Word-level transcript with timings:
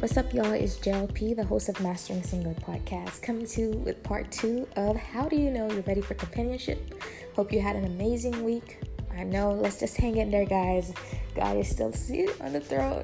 What's 0.00 0.16
up, 0.16 0.32
y'all? 0.32 0.52
It's 0.52 0.76
JLP, 0.76 1.34
the 1.34 1.44
host 1.44 1.68
of 1.68 1.80
Mastering 1.80 2.22
Singlehood 2.22 2.62
podcast, 2.62 3.20
coming 3.20 3.46
to 3.46 3.60
you 3.60 3.70
with 3.70 4.00
part 4.04 4.30
two 4.30 4.68
of 4.76 4.94
How 4.94 5.28
Do 5.28 5.34
You 5.34 5.50
Know 5.50 5.68
You're 5.72 5.82
Ready 5.82 6.02
for 6.02 6.14
Companionship? 6.14 7.02
Hope 7.34 7.52
you 7.52 7.60
had 7.60 7.74
an 7.74 7.84
amazing 7.84 8.44
week. 8.44 8.78
I 9.12 9.24
know, 9.24 9.50
let's 9.50 9.80
just 9.80 9.96
hang 9.96 10.18
in 10.18 10.30
there, 10.30 10.44
guys. 10.44 10.94
God 11.34 11.56
is 11.56 11.68
still 11.68 11.92
seated 11.92 12.40
on 12.40 12.52
the 12.52 12.60
throne. 12.60 13.02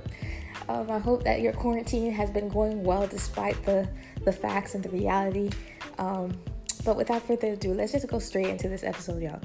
Um, 0.68 0.88
I 0.88 1.00
hope 1.00 1.25
that 1.25 1.41
your 1.41 1.52
quarantine 1.52 2.12
has 2.12 2.30
been 2.30 2.48
going 2.48 2.84
well 2.84 3.08
despite 3.08 3.61
the, 3.66 3.88
the 4.24 4.30
facts 4.30 4.76
and 4.76 4.84
the 4.84 4.90
reality. 4.90 5.50
Um, 5.98 6.38
but 6.84 6.96
without 6.96 7.26
further 7.26 7.54
ado, 7.54 7.74
let's 7.74 7.90
just 7.90 8.06
go 8.06 8.20
straight 8.20 8.46
into 8.46 8.68
this 8.68 8.84
episode, 8.84 9.20
y'all. 9.20 9.40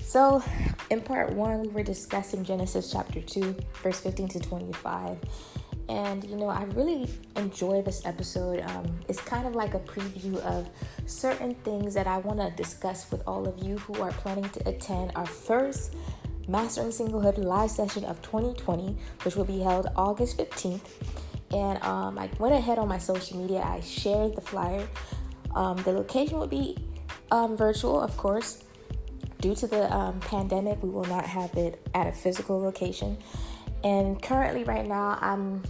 So, 0.00 0.42
in 0.90 1.00
part 1.00 1.32
one, 1.32 1.62
we 1.62 1.68
were 1.68 1.82
discussing 1.84 2.44
Genesis 2.44 2.90
chapter 2.90 3.20
2, 3.20 3.56
verse 3.84 4.00
15 4.00 4.28
to 4.30 4.40
25. 4.40 5.18
And 5.88 6.24
you 6.24 6.36
know, 6.36 6.48
I 6.48 6.64
really 6.74 7.08
enjoy 7.36 7.82
this 7.82 8.04
episode. 8.04 8.60
Um, 8.62 8.98
it's 9.08 9.20
kind 9.20 9.46
of 9.46 9.54
like 9.54 9.74
a 9.74 9.78
preview 9.80 10.38
of 10.38 10.68
certain 11.06 11.54
things 11.56 11.94
that 11.94 12.06
I 12.06 12.18
want 12.18 12.40
to 12.40 12.50
discuss 12.50 13.10
with 13.10 13.22
all 13.26 13.46
of 13.46 13.62
you 13.62 13.78
who 13.78 14.00
are 14.02 14.10
planning 14.10 14.48
to 14.50 14.68
attend 14.68 15.12
our 15.14 15.26
first 15.26 15.94
Mastering 16.48 16.90
Singlehood 16.90 17.38
live 17.38 17.70
session 17.70 18.04
of 18.04 18.22
2020, 18.22 18.96
which 19.22 19.34
will 19.34 19.44
be 19.44 19.60
held 19.60 19.88
August 19.96 20.38
15th. 20.38 20.80
And 21.52 21.82
um, 21.82 22.18
I 22.18 22.28
went 22.38 22.54
ahead 22.54 22.78
on 22.78 22.88
my 22.88 22.98
social 22.98 23.38
media, 23.38 23.60
I 23.60 23.80
shared 23.80 24.36
the 24.36 24.40
flyer. 24.40 24.86
Um, 25.54 25.76
the 25.78 25.92
location 25.92 26.38
will 26.38 26.46
be 26.46 26.76
um, 27.30 27.56
virtual, 27.56 28.00
of 28.00 28.16
course. 28.16 28.62
Due 29.40 29.54
to 29.54 29.66
the 29.66 29.92
um, 29.94 30.18
pandemic, 30.20 30.82
we 30.82 30.88
will 30.88 31.04
not 31.04 31.24
have 31.24 31.54
it 31.54 31.86
at 31.94 32.06
a 32.06 32.12
physical 32.12 32.60
location. 32.60 33.16
And 33.84 34.20
currently, 34.20 34.64
right 34.64 34.86
now, 34.86 35.18
I'm 35.20 35.62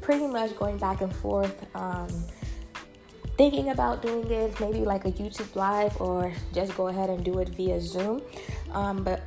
pretty 0.00 0.26
much 0.26 0.56
going 0.56 0.78
back 0.78 1.00
and 1.00 1.14
forth, 1.14 1.66
um, 1.74 2.08
thinking 3.36 3.70
about 3.70 4.02
doing 4.02 4.28
it 4.30 4.58
maybe 4.58 4.80
like 4.80 5.04
a 5.04 5.12
YouTube 5.12 5.54
live 5.54 6.00
or 6.00 6.32
just 6.52 6.76
go 6.76 6.88
ahead 6.88 7.08
and 7.10 7.24
do 7.24 7.38
it 7.38 7.48
via 7.50 7.80
Zoom. 7.80 8.22
Um, 8.72 9.04
but 9.04 9.22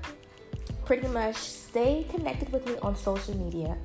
pretty 0.85 1.07
much 1.07 1.37
stay 1.37 2.05
connected 2.09 2.51
with 2.51 2.65
me 2.65 2.75
on 2.81 2.95
social 2.95 3.37
media. 3.37 3.77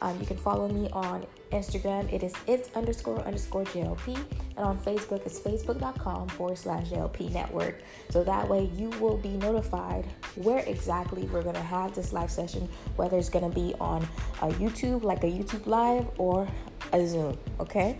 Um, 0.00 0.18
you 0.20 0.26
can 0.26 0.36
follow 0.36 0.68
me 0.68 0.88
on 0.92 1.26
Instagram. 1.52 2.12
It 2.12 2.22
is 2.22 2.34
it's 2.46 2.74
underscore 2.74 3.20
underscore 3.20 3.64
JLP. 3.64 4.16
And 4.56 4.64
on 4.64 4.78
Facebook, 4.78 5.24
it's 5.26 5.40
facebook.com 5.40 6.28
forward 6.28 6.58
slash 6.58 6.88
JLP 6.90 7.32
network. 7.32 7.80
So 8.10 8.24
that 8.24 8.48
way 8.48 8.70
you 8.74 8.90
will 9.00 9.16
be 9.16 9.30
notified 9.30 10.06
where 10.36 10.60
exactly 10.60 11.24
we're 11.24 11.42
going 11.42 11.54
to 11.54 11.62
have 11.62 11.94
this 11.94 12.12
live 12.12 12.30
session, 12.30 12.68
whether 12.96 13.18
it's 13.18 13.28
going 13.28 13.48
to 13.48 13.54
be 13.54 13.74
on 13.80 14.06
a 14.42 14.48
YouTube, 14.48 15.02
like 15.02 15.24
a 15.24 15.28
YouTube 15.28 15.66
live, 15.66 16.06
or 16.18 16.48
a 16.92 17.06
Zoom. 17.06 17.38
Okay? 17.60 17.98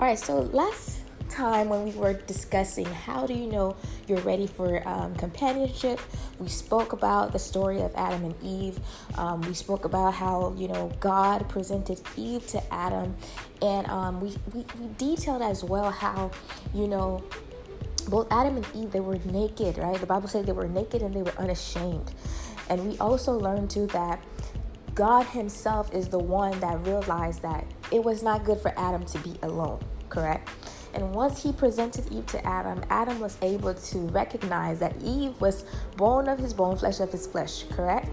All 0.00 0.08
right, 0.08 0.18
so 0.18 0.40
last 0.40 1.01
time 1.32 1.68
when 1.68 1.84
we 1.84 1.92
were 1.92 2.12
discussing 2.12 2.84
how 2.84 3.26
do 3.26 3.32
you 3.32 3.46
know 3.46 3.74
you're 4.06 4.20
ready 4.20 4.46
for 4.46 4.86
um, 4.86 5.14
companionship. 5.16 5.98
We 6.38 6.48
spoke 6.48 6.92
about 6.92 7.32
the 7.32 7.38
story 7.38 7.80
of 7.80 7.92
adam 7.94 8.24
and 8.24 8.34
eve. 8.42 8.78
Um, 9.16 9.40
we 9.40 9.54
spoke 9.54 9.84
about 9.84 10.14
how 10.14 10.54
you 10.56 10.68
know 10.68 10.92
god 11.00 11.48
presented 11.48 12.00
eve 12.16 12.46
to 12.48 12.62
adam. 12.72 13.16
And 13.62 13.86
um, 13.88 14.20
we, 14.20 14.36
we, 14.52 14.64
we 14.78 14.88
detailed 14.98 15.42
as 15.42 15.64
well 15.64 15.90
how 15.90 16.30
you 16.74 16.86
know 16.86 17.24
both 18.08 18.26
adam 18.30 18.56
and 18.56 18.66
eve 18.74 18.90
they 18.90 19.00
were 19.00 19.18
naked 19.26 19.78
right? 19.78 19.98
The 19.98 20.06
bible 20.06 20.28
says 20.28 20.44
they 20.44 20.52
were 20.52 20.68
naked 20.68 21.02
and 21.02 21.14
they 21.14 21.22
were 21.22 21.38
unashamed. 21.38 22.12
And 22.68 22.88
we 22.88 22.98
also 22.98 23.32
learned 23.32 23.70
too 23.70 23.86
that 23.88 24.22
god 24.94 25.24
himself 25.26 25.94
is 25.94 26.08
the 26.08 26.18
one 26.18 26.58
that 26.60 26.86
realized 26.86 27.40
that 27.40 27.64
it 27.90 28.04
was 28.04 28.22
not 28.22 28.44
good 28.44 28.58
for 28.58 28.78
adam 28.78 29.06
to 29.06 29.18
be 29.20 29.34
alone 29.42 29.80
correct 30.10 30.50
and 30.94 31.14
once 31.14 31.42
he 31.42 31.52
presented 31.52 32.10
Eve 32.12 32.26
to 32.26 32.46
Adam, 32.46 32.82
Adam 32.90 33.20
was 33.20 33.36
able 33.42 33.74
to 33.74 33.98
recognize 34.08 34.78
that 34.80 34.94
Eve 35.02 35.40
was 35.40 35.64
bone 35.96 36.28
of 36.28 36.38
his 36.38 36.52
bone, 36.52 36.76
flesh 36.76 37.00
of 37.00 37.10
his 37.10 37.26
flesh, 37.26 37.64
correct? 37.70 38.08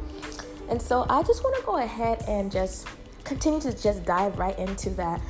And 0.69 0.81
so 0.81 1.05
I 1.09 1.23
just 1.23 1.43
want 1.43 1.57
to 1.57 1.63
go 1.65 1.77
ahead 1.77 2.23
and 2.27 2.51
just 2.51 2.87
continue 3.23 3.59
to 3.61 3.73
just 3.73 4.05
dive 4.05 4.37
right 4.37 4.57
into 4.57 4.89
that 4.91 5.21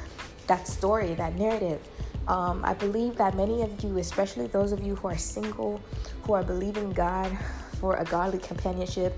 that 0.48 0.68
story, 0.68 1.14
that 1.14 1.36
narrative. 1.36 1.80
Um, 2.28 2.66
I 2.66 2.74
believe 2.74 3.16
that 3.18 3.36
many 3.36 3.62
of 3.62 3.84
you, 3.84 3.98
especially 4.00 4.48
those 4.48 4.72
of 4.72 4.84
you 4.84 4.96
who 4.96 5.08
are 5.08 5.18
single, 5.18 5.80
who 6.24 6.34
are 6.34 6.44
believing 6.44 6.92
God 6.92 7.38
for 7.80 7.96
a 7.98 8.04
godly 8.04 8.40
companionship, 8.40 9.18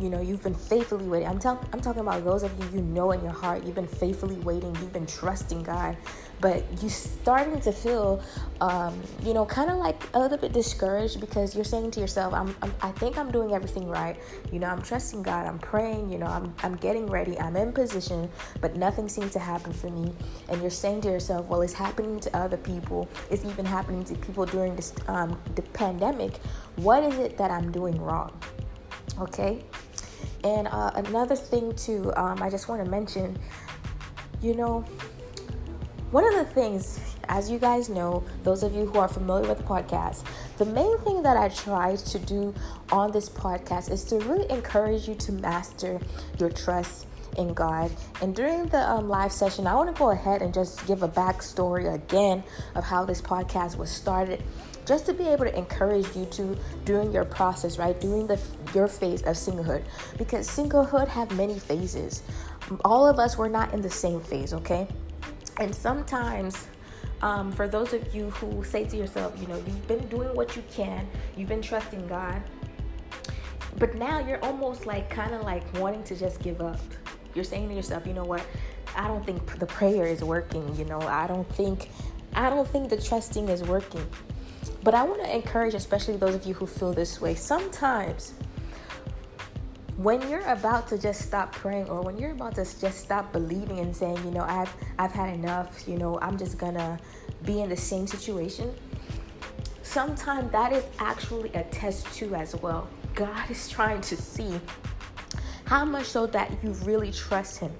you 0.00 0.08
know 0.08 0.20
you've 0.20 0.42
been 0.42 0.54
faithfully 0.54 1.06
waiting. 1.06 1.28
I'm, 1.28 1.38
tell- 1.38 1.64
I'm 1.72 1.80
talking 1.80 2.00
about 2.00 2.24
those 2.24 2.42
of 2.42 2.52
you 2.58 2.80
you 2.80 2.82
know 2.82 3.12
in 3.12 3.22
your 3.22 3.32
heart 3.32 3.64
you've 3.64 3.74
been 3.74 3.86
faithfully 3.86 4.36
waiting 4.36 4.74
you've 4.76 4.92
been 4.92 5.06
trusting 5.06 5.62
god 5.62 5.96
but 6.40 6.64
you 6.82 6.88
starting 6.88 7.60
to 7.60 7.72
feel 7.72 8.22
um, 8.60 9.00
you 9.22 9.34
know 9.34 9.44
kind 9.44 9.70
of 9.70 9.76
like 9.76 10.02
a 10.14 10.18
little 10.18 10.38
bit 10.38 10.52
discouraged 10.52 11.20
because 11.20 11.54
you're 11.54 11.64
saying 11.64 11.90
to 11.90 12.00
yourself 12.00 12.32
I'm, 12.32 12.54
I'm, 12.62 12.74
i 12.82 12.90
think 12.92 13.18
i'm 13.18 13.30
doing 13.30 13.52
everything 13.52 13.88
right. 13.88 14.16
You 14.52 14.58
know 14.58 14.68
i'm 14.68 14.82
trusting 14.82 15.22
god 15.22 15.46
i'm 15.46 15.58
praying 15.58 16.10
you 16.10 16.18
know 16.18 16.26
I'm, 16.26 16.54
I'm 16.62 16.76
getting 16.76 17.06
ready 17.06 17.38
i'm 17.38 17.56
in 17.56 17.72
position 17.72 18.30
but 18.60 18.76
nothing 18.76 19.08
seems 19.08 19.32
to 19.32 19.38
happen 19.38 19.72
for 19.72 19.90
me. 19.90 20.12
And 20.48 20.60
you're 20.60 20.70
saying 20.70 21.02
to 21.02 21.08
yourself 21.08 21.46
well 21.46 21.62
it's 21.62 21.72
happening 21.72 22.20
to 22.20 22.36
other 22.36 22.56
people. 22.56 23.08
It's 23.30 23.44
even 23.44 23.64
happening 23.64 24.04
to 24.04 24.14
people 24.14 24.46
during 24.46 24.76
this 24.76 24.92
um, 25.08 25.38
the 25.54 25.62
pandemic. 25.62 26.38
What 26.76 27.02
is 27.02 27.18
it 27.18 27.36
that 27.38 27.50
i'm 27.50 27.70
doing 27.70 28.00
wrong? 28.00 28.32
Okay 29.18 29.64
and 30.44 30.68
uh, 30.68 30.90
another 30.94 31.36
thing, 31.36 31.74
too, 31.74 32.12
um, 32.16 32.42
I 32.42 32.50
just 32.50 32.68
want 32.68 32.84
to 32.84 32.90
mention 32.90 33.38
you 34.42 34.54
know, 34.54 34.80
one 36.10 36.26
of 36.26 36.34
the 36.34 36.52
things, 36.52 36.98
as 37.28 37.50
you 37.50 37.58
guys 37.58 37.88
know, 37.88 38.24
those 38.42 38.62
of 38.62 38.74
you 38.74 38.86
who 38.86 38.98
are 38.98 39.08
familiar 39.08 39.48
with 39.48 39.58
the 39.58 39.64
podcast, 39.64 40.24
the 40.58 40.64
main 40.64 40.98
thing 41.00 41.22
that 41.22 41.36
I 41.36 41.48
try 41.48 41.96
to 41.96 42.18
do 42.18 42.54
on 42.90 43.12
this 43.12 43.28
podcast 43.28 43.90
is 43.90 44.02
to 44.04 44.16
really 44.20 44.50
encourage 44.50 45.06
you 45.06 45.14
to 45.16 45.32
master 45.32 46.00
your 46.38 46.50
trust 46.50 47.06
in 47.36 47.54
God. 47.54 47.92
And 48.22 48.34
during 48.34 48.66
the 48.68 48.78
um, 48.78 49.08
live 49.08 49.30
session, 49.30 49.66
I 49.66 49.74
want 49.74 49.94
to 49.94 49.98
go 49.98 50.10
ahead 50.10 50.42
and 50.42 50.52
just 50.52 50.84
give 50.86 51.02
a 51.02 51.08
backstory 51.08 51.94
again 51.94 52.42
of 52.74 52.84
how 52.84 53.04
this 53.04 53.22
podcast 53.22 53.76
was 53.76 53.90
started 53.90 54.42
just 54.86 55.06
to 55.06 55.12
be 55.12 55.26
able 55.26 55.44
to 55.44 55.56
encourage 55.56 56.14
you 56.16 56.24
to 56.26 56.56
during 56.84 57.12
your 57.12 57.24
process, 57.24 57.78
right? 57.78 57.98
During 58.00 58.26
the 58.26 58.40
your 58.74 58.88
phase 58.88 59.22
of 59.22 59.36
singlehood, 59.36 59.82
because 60.18 60.48
singlehood 60.48 61.08
have 61.08 61.34
many 61.36 61.58
phases. 61.58 62.22
All 62.84 63.06
of 63.08 63.18
us 63.18 63.36
were 63.36 63.48
not 63.48 63.72
in 63.74 63.80
the 63.80 63.90
same 63.90 64.20
phase, 64.20 64.52
okay? 64.54 64.86
And 65.58 65.74
sometimes. 65.74 66.66
Um, 67.22 67.52
for 67.52 67.68
those 67.68 67.92
of 67.92 68.14
you 68.14 68.30
who 68.30 68.64
say 68.64 68.86
to 68.86 68.96
yourself, 68.96 69.38
you 69.38 69.46
know, 69.46 69.56
you've 69.56 69.86
been 69.86 70.08
doing 70.08 70.34
what 70.34 70.56
you 70.56 70.62
can, 70.70 71.06
you've 71.36 71.50
been 71.50 71.60
trusting 71.60 72.06
God, 72.06 72.42
but 73.78 73.94
now 73.94 74.26
you're 74.26 74.42
almost 74.44 74.86
like 74.86 75.10
kind 75.10 75.34
of 75.34 75.42
like 75.42 75.62
wanting 75.78 76.02
to 76.04 76.16
just 76.16 76.40
give 76.40 76.60
up. 76.60 76.80
You're 77.34 77.44
saying 77.44 77.68
to 77.68 77.74
yourself, 77.74 78.06
you 78.06 78.14
know 78.14 78.24
what? 78.24 78.44
I 78.96 79.06
don't 79.06 79.24
think 79.24 79.58
the 79.58 79.66
prayer 79.66 80.06
is 80.06 80.22
working. 80.24 80.74
You 80.76 80.84
know, 80.84 81.00
I 81.00 81.26
don't 81.26 81.48
think, 81.54 81.90
I 82.34 82.50
don't 82.50 82.66
think 82.66 82.90
the 82.90 83.00
trusting 83.00 83.48
is 83.48 83.62
working. 83.62 84.04
But 84.82 84.94
I 84.94 85.02
want 85.02 85.22
to 85.22 85.34
encourage, 85.34 85.74
especially 85.74 86.16
those 86.16 86.34
of 86.34 86.44
you 86.44 86.54
who 86.54 86.66
feel 86.66 86.92
this 86.92 87.20
way, 87.20 87.34
sometimes 87.34 88.34
when 89.98 90.26
you're 90.30 90.46
about 90.46 90.88
to 90.88 90.96
just 90.96 91.20
stop 91.20 91.52
praying 91.52 91.86
or 91.90 92.00
when 92.00 92.16
you're 92.16 92.30
about 92.30 92.54
to 92.54 92.64
just 92.80 93.00
stop 93.00 93.30
believing 93.32 93.80
and 93.80 93.94
saying, 93.94 94.16
you 94.24 94.30
know, 94.30 94.40
I've 94.40 94.74
I've 94.98 95.12
had 95.12 95.34
enough, 95.34 95.86
you 95.86 95.98
know, 95.98 96.18
I'm 96.22 96.38
just 96.38 96.56
gonna 96.56 96.98
be 97.44 97.60
in 97.60 97.68
the 97.68 97.76
same 97.76 98.06
situation. 98.06 98.74
Sometimes 99.82 100.50
that 100.52 100.72
is 100.72 100.84
actually 100.98 101.50
a 101.52 101.64
test 101.64 102.06
too 102.14 102.34
as 102.34 102.56
well. 102.56 102.88
God 103.14 103.50
is 103.50 103.68
trying 103.68 104.00
to 104.02 104.16
see 104.16 104.58
how 105.64 105.84
much 105.84 106.06
so 106.06 106.26
that 106.28 106.50
you 106.62 106.70
really 106.84 107.12
trust 107.12 107.58
him. 107.58 107.72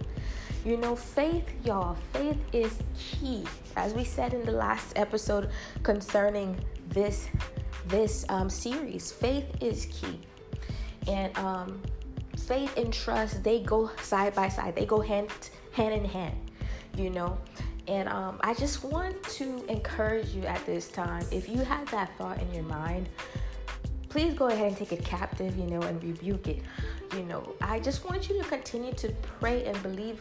You 0.64 0.76
know, 0.76 0.94
faith, 0.94 1.44
y'all, 1.64 1.96
faith 2.12 2.36
is 2.52 2.78
key. 2.98 3.44
As 3.76 3.94
we 3.94 4.04
said 4.04 4.34
in 4.34 4.44
the 4.44 4.52
last 4.52 4.92
episode 4.98 5.48
concerning 5.82 6.62
this 6.90 7.28
this 7.88 8.24
um, 8.28 8.48
series. 8.50 9.10
Faith 9.10 9.46
is 9.60 9.86
key, 9.86 10.20
and 11.08 11.36
um, 11.38 11.80
faith 12.36 12.76
and 12.76 12.92
trust 12.92 13.42
they 13.42 13.60
go 13.60 13.90
side 14.02 14.34
by 14.34 14.48
side. 14.48 14.76
They 14.76 14.86
go 14.86 15.00
hand 15.00 15.28
hand 15.72 15.94
in 15.94 16.04
hand. 16.04 16.36
You 16.96 17.10
know, 17.10 17.38
and 17.88 18.08
um, 18.08 18.38
I 18.42 18.54
just 18.54 18.84
want 18.84 19.22
to 19.22 19.64
encourage 19.66 20.28
you 20.30 20.42
at 20.42 20.64
this 20.66 20.88
time. 20.88 21.24
If 21.30 21.48
you 21.48 21.58
have 21.58 21.90
that 21.92 22.16
thought 22.18 22.40
in 22.40 22.52
your 22.52 22.64
mind, 22.64 23.08
please 24.08 24.34
go 24.34 24.48
ahead 24.48 24.66
and 24.68 24.76
take 24.76 24.92
it 24.92 25.04
captive. 25.04 25.56
You 25.56 25.66
know, 25.66 25.80
and 25.82 26.02
rebuke 26.02 26.48
it. 26.48 26.62
You 27.16 27.22
know, 27.24 27.54
I 27.60 27.80
just 27.80 28.04
want 28.04 28.28
you 28.28 28.42
to 28.42 28.48
continue 28.48 28.92
to 28.94 29.08
pray 29.38 29.64
and 29.64 29.80
believe 29.82 30.20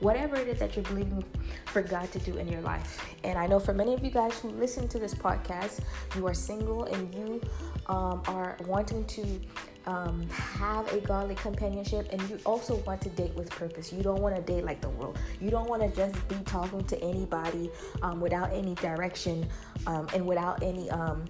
whatever 0.00 0.36
it 0.36 0.48
is 0.48 0.58
that 0.58 0.76
you're 0.76 0.84
believing 0.84 1.24
for 1.66 1.82
God 1.82 2.10
to 2.12 2.18
do 2.20 2.36
in 2.36 2.48
your 2.48 2.60
life. 2.62 3.04
And 3.24 3.38
I 3.38 3.46
know 3.46 3.60
for 3.60 3.72
many 3.72 3.94
of 3.94 4.04
you 4.04 4.10
guys 4.10 4.38
who 4.38 4.48
listen 4.50 4.88
to 4.88 4.98
this 4.98 5.14
podcast, 5.14 5.80
you 6.16 6.26
are 6.26 6.34
single 6.34 6.84
and 6.84 7.14
you 7.14 7.40
um, 7.86 8.22
are 8.26 8.56
wanting 8.66 9.04
to 9.06 9.40
um, 9.86 10.28
have 10.30 10.92
a 10.92 11.00
godly 11.00 11.34
companionship 11.34 12.08
and 12.12 12.20
you 12.28 12.38
also 12.44 12.76
want 12.78 13.00
to 13.02 13.08
date 13.10 13.34
with 13.34 13.50
purpose. 13.50 13.92
You 13.92 14.02
don't 14.02 14.20
want 14.20 14.36
to 14.36 14.42
date 14.42 14.64
like 14.64 14.80
the 14.80 14.90
world. 14.90 15.18
You 15.40 15.50
don't 15.50 15.68
want 15.68 15.82
to 15.82 15.88
just 15.94 16.28
be 16.28 16.36
talking 16.44 16.84
to 16.84 17.02
anybody 17.02 17.70
um, 18.02 18.20
without 18.20 18.52
any 18.52 18.74
direction 18.76 19.46
um, 19.86 20.08
and 20.14 20.26
without 20.26 20.62
any 20.62 20.90
um, 20.90 21.24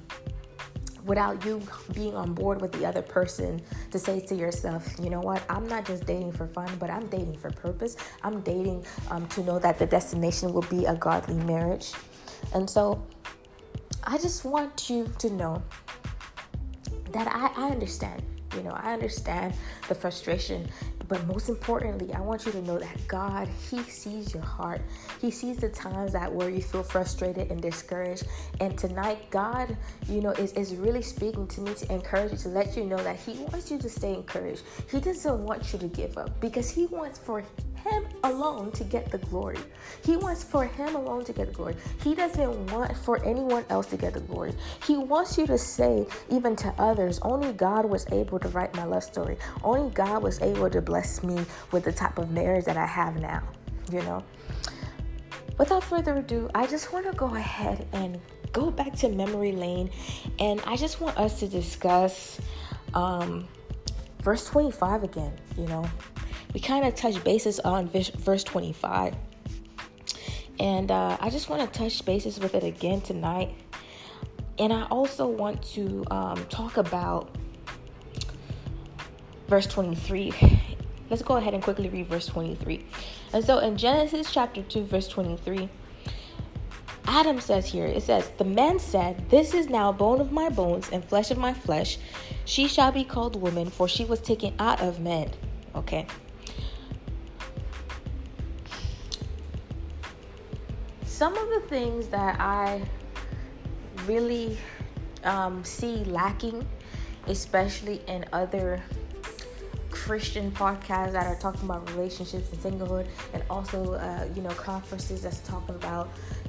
without 1.04 1.44
you 1.44 1.62
being 1.94 2.14
on 2.14 2.34
board 2.34 2.60
with 2.60 2.72
the 2.72 2.86
other 2.86 3.02
person 3.02 3.60
to 3.90 3.98
say 3.98 4.20
to 4.20 4.34
yourself, 4.34 4.86
you 5.00 5.10
know 5.10 5.20
what, 5.20 5.42
I'm 5.48 5.66
not 5.66 5.84
just 5.84 6.06
dating 6.06 6.32
for 6.32 6.46
fun, 6.46 6.70
but 6.78 6.90
I'm 6.90 7.06
dating 7.06 7.36
for 7.38 7.50
purpose. 7.50 7.96
I'm 8.22 8.40
dating 8.40 8.84
um, 9.10 9.26
to 9.28 9.42
know 9.42 9.58
that 9.58 9.78
the 9.78 9.86
destination 9.86 10.52
will 10.52 10.62
be 10.62 10.84
a 10.86 10.94
godly 10.94 11.36
marriage. 11.44 11.92
And 12.54 12.68
so 12.68 13.04
I 14.04 14.18
just 14.18 14.44
want 14.44 14.90
you 14.90 15.10
to 15.18 15.30
know 15.30 15.62
that 17.12 17.28
I, 17.28 17.66
I 17.66 17.70
understand. 17.70 18.22
You 18.56 18.62
know, 18.62 18.72
I 18.72 18.92
understand 18.92 19.54
the 19.88 19.94
frustration, 19.94 20.68
but 21.10 21.26
most 21.26 21.48
importantly, 21.48 22.14
I 22.14 22.20
want 22.20 22.46
you 22.46 22.52
to 22.52 22.62
know 22.62 22.78
that 22.78 22.96
God, 23.08 23.48
He 23.68 23.82
sees 23.82 24.32
your 24.32 24.44
heart. 24.44 24.80
He 25.20 25.32
sees 25.32 25.56
the 25.56 25.68
times 25.68 26.12
that 26.12 26.32
where 26.32 26.48
you 26.48 26.62
feel 26.62 26.84
frustrated 26.84 27.50
and 27.50 27.60
discouraged. 27.60 28.22
And 28.60 28.78
tonight, 28.78 29.28
God, 29.30 29.76
you 30.08 30.20
know, 30.20 30.30
is, 30.30 30.52
is 30.52 30.76
really 30.76 31.02
speaking 31.02 31.48
to 31.48 31.60
me 31.62 31.74
to 31.74 31.92
encourage 31.92 32.30
you, 32.30 32.38
to 32.38 32.48
let 32.48 32.76
you 32.76 32.84
know 32.84 33.02
that 33.02 33.16
He 33.16 33.32
wants 33.32 33.72
you 33.72 33.78
to 33.78 33.88
stay 33.88 34.14
encouraged. 34.14 34.62
He 34.88 35.00
doesn't 35.00 35.44
want 35.44 35.72
you 35.72 35.80
to 35.80 35.88
give 35.88 36.16
up 36.16 36.40
because 36.40 36.70
He 36.70 36.86
wants 36.86 37.18
for 37.18 37.42
him 37.84 38.04
alone 38.24 38.70
to 38.72 38.84
get 38.84 39.10
the 39.10 39.18
glory. 39.18 39.58
He 40.04 40.16
wants 40.16 40.42
for 40.42 40.64
him 40.64 40.94
alone 40.94 41.24
to 41.24 41.32
get 41.32 41.48
the 41.48 41.52
glory. 41.52 41.76
He 42.02 42.14
doesn't 42.14 42.72
want 42.72 42.96
for 42.96 43.22
anyone 43.24 43.64
else 43.70 43.86
to 43.88 43.96
get 43.96 44.14
the 44.14 44.20
glory. 44.20 44.54
He 44.86 44.96
wants 44.96 45.36
you 45.38 45.46
to 45.46 45.58
say, 45.58 46.06
even 46.30 46.56
to 46.56 46.68
others, 46.78 47.18
only 47.22 47.52
God 47.52 47.86
was 47.86 48.06
able 48.12 48.38
to 48.40 48.48
write 48.48 48.74
my 48.74 48.84
love 48.84 49.04
story. 49.04 49.36
Only 49.62 49.90
God 49.90 50.22
was 50.22 50.40
able 50.40 50.70
to 50.70 50.80
bless 50.80 51.22
me 51.22 51.44
with 51.72 51.84
the 51.84 51.92
type 51.92 52.18
of 52.18 52.30
marriage 52.30 52.64
that 52.66 52.76
I 52.76 52.86
have 52.86 53.20
now, 53.20 53.42
you 53.90 54.02
know? 54.02 54.22
Without 55.58 55.84
further 55.84 56.16
ado, 56.16 56.50
I 56.54 56.66
just 56.66 56.92
want 56.92 57.06
to 57.06 57.12
go 57.12 57.34
ahead 57.34 57.86
and 57.92 58.18
go 58.52 58.70
back 58.70 58.94
to 58.96 59.08
memory 59.08 59.52
lane 59.52 59.90
and 60.38 60.60
I 60.66 60.76
just 60.76 61.00
want 61.00 61.16
us 61.18 61.38
to 61.40 61.48
discuss 61.48 62.40
um, 62.94 63.46
verse 64.22 64.46
25 64.46 65.04
again, 65.04 65.32
you 65.56 65.66
know 65.66 65.88
we 66.52 66.60
kind 66.60 66.86
of 66.86 66.94
touch 66.94 67.22
bases 67.24 67.60
on 67.60 67.88
verse 67.88 68.44
25. 68.44 69.14
And 70.58 70.90
uh, 70.90 71.16
I 71.20 71.30
just 71.30 71.48
want 71.48 71.72
to 71.72 71.78
touch 71.78 72.04
bases 72.04 72.38
with 72.38 72.54
it 72.54 72.64
again 72.64 73.00
tonight. 73.00 73.54
And 74.58 74.72
I 74.72 74.82
also 74.84 75.26
want 75.26 75.62
to 75.74 76.04
um, 76.10 76.44
talk 76.46 76.76
about 76.76 77.34
verse 79.48 79.66
23. 79.66 80.32
Let's 81.08 81.22
go 81.22 81.36
ahead 81.36 81.54
and 81.54 81.62
quickly 81.62 81.88
read 81.88 82.08
verse 82.08 82.26
23. 82.26 82.84
And 83.32 83.44
so 83.44 83.58
in 83.58 83.76
Genesis 83.76 84.32
chapter 84.32 84.62
2, 84.62 84.84
verse 84.84 85.08
23, 85.08 85.68
Adam 87.06 87.40
says 87.40 87.66
here, 87.66 87.86
it 87.86 88.02
says, 88.02 88.30
The 88.38 88.44
man 88.44 88.78
said, 88.78 89.30
This 89.30 89.54
is 89.54 89.68
now 89.68 89.92
bone 89.92 90.20
of 90.20 90.30
my 90.30 90.48
bones 90.48 90.90
and 90.92 91.04
flesh 91.04 91.30
of 91.30 91.38
my 91.38 91.54
flesh. 91.54 91.98
She 92.44 92.68
shall 92.68 92.92
be 92.92 93.02
called 93.02 93.40
woman, 93.40 93.70
for 93.70 93.88
she 93.88 94.04
was 94.04 94.20
taken 94.20 94.54
out 94.58 94.80
of 94.80 95.00
men. 95.00 95.30
Okay. 95.74 96.06
Some 101.20 101.36
of 101.36 101.50
the 101.50 101.60
things 101.68 102.08
that 102.08 102.40
I 102.40 102.80
really 104.06 104.56
um, 105.22 105.62
see 105.62 105.96
lacking, 106.04 106.66
especially 107.26 108.00
in 108.06 108.24
other 108.32 108.82
Christian 109.90 110.50
podcasts 110.50 111.12
that 111.12 111.26
are 111.26 111.38
talking 111.38 111.64
about 111.64 111.86
relationships 111.90 112.50
and 112.50 112.58
singlehood, 112.62 113.06
and 113.34 113.42
also, 113.50 113.96
uh, 113.96 114.28
you 114.34 114.40
know, 114.40 114.48
conferences 114.52 115.20
that's 115.20 115.40
talking 115.40 115.74
about, 115.74 116.08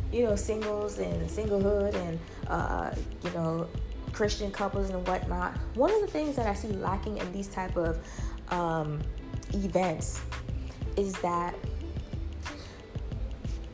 you 0.10 0.24
know, 0.24 0.38
singles 0.38 1.00
and 1.00 1.30
singlehood 1.30 1.94
and, 1.94 2.18
uh, 2.48 2.96
you 3.26 3.30
know, 3.32 3.68
Christian 4.14 4.52
couples 4.52 4.90
and 4.90 5.06
whatnot. 5.06 5.52
One 5.74 5.92
of 5.92 6.00
the 6.00 6.08
things 6.08 6.38
that 6.38 6.48
I 6.48 6.54
see 6.54 6.70
lacking 6.70 7.18
in 7.18 7.30
these 7.34 7.50
type 7.50 7.76
of 7.76 8.00
um, 8.52 9.02
events 9.54 10.22
is 10.96 11.12
that 11.16 11.56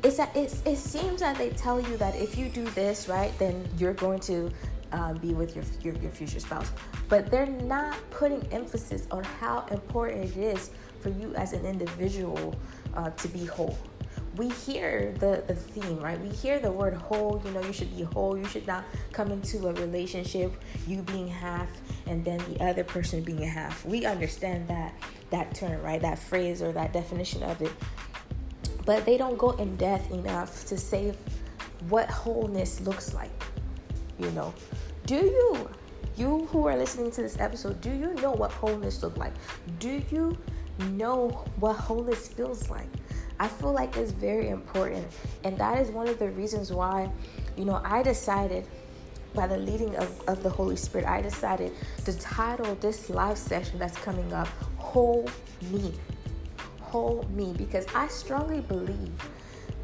it's 0.04 0.18
that 0.18 0.36
it, 0.36 0.54
it 0.66 0.78
seems 0.78 1.20
that 1.20 1.38
they 1.38 1.50
tell 1.52 1.80
you 1.80 1.98
that 1.98 2.16
if 2.16 2.38
you 2.38 2.50
do 2.50 2.64
this 2.72 3.08
right 3.08 3.38
then 3.40 3.68
you're 3.78 3.94
going 3.94 4.20
to 4.20 4.52
um, 4.94 5.18
be 5.18 5.34
with 5.34 5.56
your, 5.56 5.66
your, 5.82 6.02
your 6.02 6.12
future 6.12 6.40
spouse 6.40 6.72
but 7.10 7.30
they're 7.30 7.46
not 7.46 7.98
putting 8.10 8.42
emphasis 8.54 9.08
on 9.12 9.24
how 9.24 9.66
important 9.72 10.24
it 10.24 10.38
is 10.38 10.72
for 11.02 11.10
you 11.10 11.34
as 11.36 11.54
an 11.54 11.66
individual 11.66 12.56
uh, 12.96 13.10
to 13.12 13.28
be 13.28 13.46
whole 13.46 13.78
we 14.38 14.50
hear 14.50 15.14
the, 15.20 15.44
the 15.48 15.56
theme, 15.56 16.00
right? 16.00 16.20
We 16.20 16.30
hear 16.30 16.60
the 16.60 16.72
word 16.72 16.94
whole, 16.94 17.42
you 17.44 17.52
know, 17.52 17.62
you 17.62 17.74
should 17.74 17.96
be 17.96 18.04
whole. 18.04 18.38
You 18.38 18.46
should 18.46 18.68
not 18.68 18.86
come 19.12 19.32
into 19.32 19.68
a 19.68 19.74
relationship, 19.74 20.54
you 20.88 21.02
being 21.02 21.28
half, 21.28 21.70
and 22.06 22.24
then 22.24 22.40
the 22.54 22.64
other 22.64 22.84
person 22.84 23.24
being 23.24 23.44
a 23.44 23.48
half. 23.48 23.86
We 23.86 24.06
understand 24.06 24.68
that 24.68 24.94
that 25.30 25.54
term, 25.56 25.82
right? 25.82 26.02
That 26.02 26.20
phrase 26.20 26.62
or 26.62 26.72
that 26.72 26.94
definition 26.94 27.44
of 27.44 27.62
it 27.62 27.72
but 28.88 29.06
they 29.06 29.18
don't 29.18 29.38
go 29.38 29.52
in 29.52 29.76
depth 29.76 30.10
enough 30.12 30.66
to 30.66 30.78
say 30.78 31.14
what 31.90 32.10
wholeness 32.10 32.80
looks 32.80 33.14
like. 33.14 33.30
You 34.18 34.32
know, 34.32 34.54
do 35.06 35.16
you, 35.16 35.70
you 36.16 36.46
who 36.46 36.66
are 36.68 36.78
listening 36.78 37.12
to 37.12 37.22
this 37.22 37.38
episode, 37.38 37.82
do 37.82 37.92
you 37.92 38.14
know 38.16 38.32
what 38.32 38.50
wholeness 38.50 39.04
looks 39.04 39.18
like? 39.18 39.34
Do 39.80 40.02
you 40.10 40.38
know 40.92 41.46
what 41.60 41.74
wholeness 41.74 42.30
feels 42.30 42.70
like? 42.70 42.88
I 43.42 43.50
feel 43.50 43.74
like 43.74 43.98
it's 43.98 44.12
very 44.12 44.50
important, 44.50 45.06
and 45.44 45.58
that 45.58 45.80
is 45.80 45.92
one 45.92 46.08
of 46.08 46.18
the 46.18 46.30
reasons 46.30 46.72
why, 46.72 47.12
you 47.58 47.66
know, 47.66 47.82
I 47.84 48.02
decided 48.02 48.66
by 49.34 49.48
the 49.48 49.58
leading 49.58 49.96
of, 49.98 50.28
of 50.30 50.42
the 50.44 50.50
Holy 50.50 50.78
Spirit, 50.78 51.06
I 51.06 51.22
decided 51.22 51.74
to 52.06 52.18
title 52.18 52.74
this 52.76 53.10
live 53.10 53.38
session 53.38 53.78
that's 53.80 53.98
coming 53.98 54.32
up 54.32 54.48
Whole 54.78 55.30
Me 55.70 55.94
whole 56.88 57.26
me 57.30 57.54
because 57.58 57.86
I 57.94 58.08
strongly 58.08 58.62
believe 58.62 59.14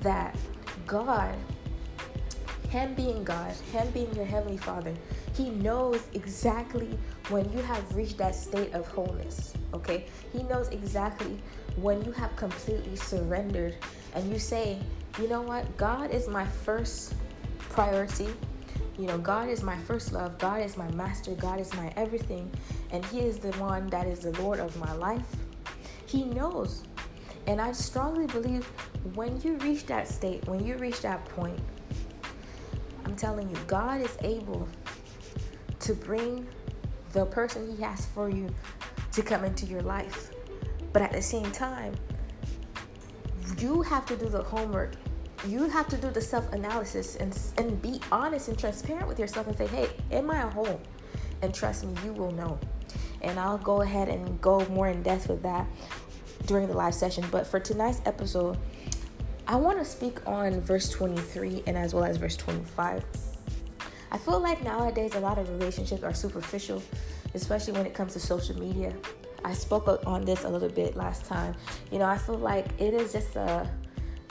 that 0.02 0.36
God, 0.88 1.36
Him 2.70 2.94
being 2.96 3.24
God, 3.24 3.54
Him 3.72 3.90
being 3.92 4.14
your 4.16 4.26
Heavenly 4.26 4.58
Father, 4.58 4.94
He 5.34 5.50
knows 5.50 6.02
exactly 6.14 6.98
when 7.30 7.52
you 7.52 7.60
have 7.60 7.96
reached 7.96 8.18
that 8.18 8.36
state 8.36 8.74
of 8.74 8.88
wholeness. 8.88 9.54
Okay? 9.74 10.06
He 10.32 10.44
knows 10.44 10.70
exactly 10.70 11.40
when 11.76 12.04
you 12.04 12.12
have 12.12 12.36
completely 12.36 12.96
surrendered 12.96 13.76
and 14.16 14.32
you 14.32 14.40
say, 14.40 14.80
you 15.20 15.28
know 15.28 15.42
what? 15.42 15.78
God 15.78 16.12
is 16.12 16.28
my 16.28 16.46
first 16.46 17.14
priority. 17.60 18.30
You 18.98 19.08
know, 19.08 19.18
God 19.18 19.50
is 19.50 19.64
my 19.64 19.78
first 19.78 20.14
love. 20.14 20.38
God 20.38 20.62
is 20.62 20.78
my 20.78 20.90
master. 20.92 21.34
God 21.36 21.60
is 21.60 21.74
my 21.74 21.92
everything. 21.96 22.50
And 22.92 23.04
He 23.06 23.20
is 23.20 23.40
the 23.40 23.52
one 23.54 23.88
that 23.88 24.08
is 24.08 24.20
the 24.20 24.32
Lord 24.42 24.60
of 24.60 24.76
my 24.78 24.94
life. 24.94 25.26
He 26.06 26.24
knows 26.26 26.84
and 27.48 27.60
I 27.60 27.72
strongly 27.74 28.28
believe 28.28 28.66
when 29.16 29.40
you 29.42 29.58
reach 29.58 29.86
that 29.88 30.08
state, 30.08 30.48
when 30.48 30.66
you 30.66 30.78
reach 30.78 31.02
that 31.02 31.26
point, 31.26 31.60
I'm 33.06 33.16
telling 33.16 33.50
you, 33.50 33.58
God 33.68 34.02
is 34.02 34.18
able 34.22 34.68
to 35.80 35.94
bring 35.94 36.48
the 37.12 37.26
person 37.26 37.76
He 37.76 37.82
has 37.84 38.06
for 38.06 38.30
you 38.30 38.50
to 39.12 39.22
come 39.22 39.44
into 39.44 39.66
your 39.66 39.82
life. 39.82 40.32
But 40.94 41.02
at 41.02 41.12
the 41.12 41.22
same 41.22 41.52
time, 41.52 41.94
you 43.58 43.82
have 43.82 44.06
to 44.06 44.16
do 44.16 44.30
the 44.30 44.42
homework. 44.42 44.94
You 45.46 45.68
have 45.68 45.90
to 45.90 45.98
do 45.98 46.10
the 46.10 46.22
self 46.22 46.52
analysis 46.54 47.18
and, 47.18 47.38
and 47.58 47.82
be 47.82 48.00
honest 48.12 48.48
and 48.48 48.58
transparent 48.58 49.08
with 49.08 49.20
yourself 49.20 49.48
and 49.48 49.58
say, 49.58 49.68
hey, 49.68 49.90
am 50.12 50.32
I 50.32 50.44
a 50.44 50.50
home? 50.50 50.80
And 51.42 51.54
trust 51.54 51.86
me, 51.86 51.94
you 52.06 52.14
will 52.14 52.32
know. 52.32 52.58
And 53.22 53.38
I'll 53.38 53.58
go 53.58 53.82
ahead 53.82 54.08
and 54.08 54.40
go 54.40 54.66
more 54.68 54.88
in 54.88 55.04
depth 55.04 55.28
with 55.28 55.44
that 55.44 55.68
during 56.46 56.68
the 56.68 56.74
live 56.74 56.94
session. 56.94 57.26
But 57.32 57.48
for 57.48 57.60
tonight's 57.60 58.02
episode, 58.06 58.58
I 59.48 59.56
want 59.56 59.80
to 59.80 59.86
speak 59.86 60.26
on 60.28 60.62
verse 60.62 60.90
23 60.90 61.64
and 61.68 61.78
as 61.78 61.94
well 61.94 62.04
as 62.04 62.18
verse 62.18 62.38
25. 62.38 63.04
I 64.12 64.18
feel 64.18 64.40
like 64.40 64.64
nowadays 64.64 65.16
a 65.16 65.20
lot 65.20 65.38
of 65.38 65.50
relationships 65.50 66.04
are 66.04 66.14
superficial, 66.14 66.82
especially 67.34 67.74
when 67.74 67.86
it 67.86 67.94
comes 67.94 68.14
to 68.14 68.20
social 68.20 68.58
media. 68.60 68.94
I 69.44 69.54
spoke 69.54 69.88
on 70.06 70.24
this 70.24 70.46
a 70.46 70.50
little 70.50 70.70
bit 70.70 70.96
last 70.96 71.26
time. 71.26 71.56
You 71.92 72.00
know, 72.00 72.06
I 72.06 72.18
feel 72.18 72.38
like 72.38 72.68
it 72.80 72.94
is 72.94 73.12
just 73.12 73.36
a 73.36 73.70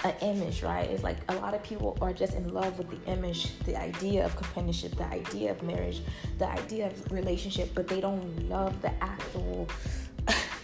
an 0.04 0.14
image, 0.20 0.62
right? 0.62 0.90
It's 0.90 1.04
like 1.04 1.18
a 1.28 1.36
lot 1.36 1.54
of 1.54 1.62
people 1.62 1.96
are 2.00 2.12
just 2.12 2.34
in 2.34 2.52
love 2.52 2.76
with 2.78 2.90
the 2.90 3.10
image, 3.10 3.56
the 3.60 3.76
idea 3.76 4.24
of 4.24 4.34
companionship, 4.36 4.96
the 4.96 5.04
idea 5.04 5.52
of 5.52 5.62
marriage, 5.62 6.02
the 6.38 6.48
idea 6.48 6.88
of 6.88 7.12
relationship, 7.12 7.70
but 7.74 7.86
they 7.86 8.00
don't 8.00 8.48
love 8.48 8.80
the 8.82 8.92
actual 9.02 9.68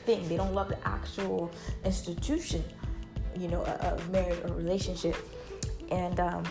thing. 0.09 0.27
They 0.27 0.39
don't 0.39 0.55
love 0.55 0.71
the 0.71 0.89
actual 0.89 1.51
institution, 1.85 2.65
you 3.39 3.49
know, 3.49 3.63
of 3.63 4.11
marriage 4.11 4.41
or 4.43 4.55
relationship. 4.55 5.17
And 5.91 6.19
um, 6.19 6.45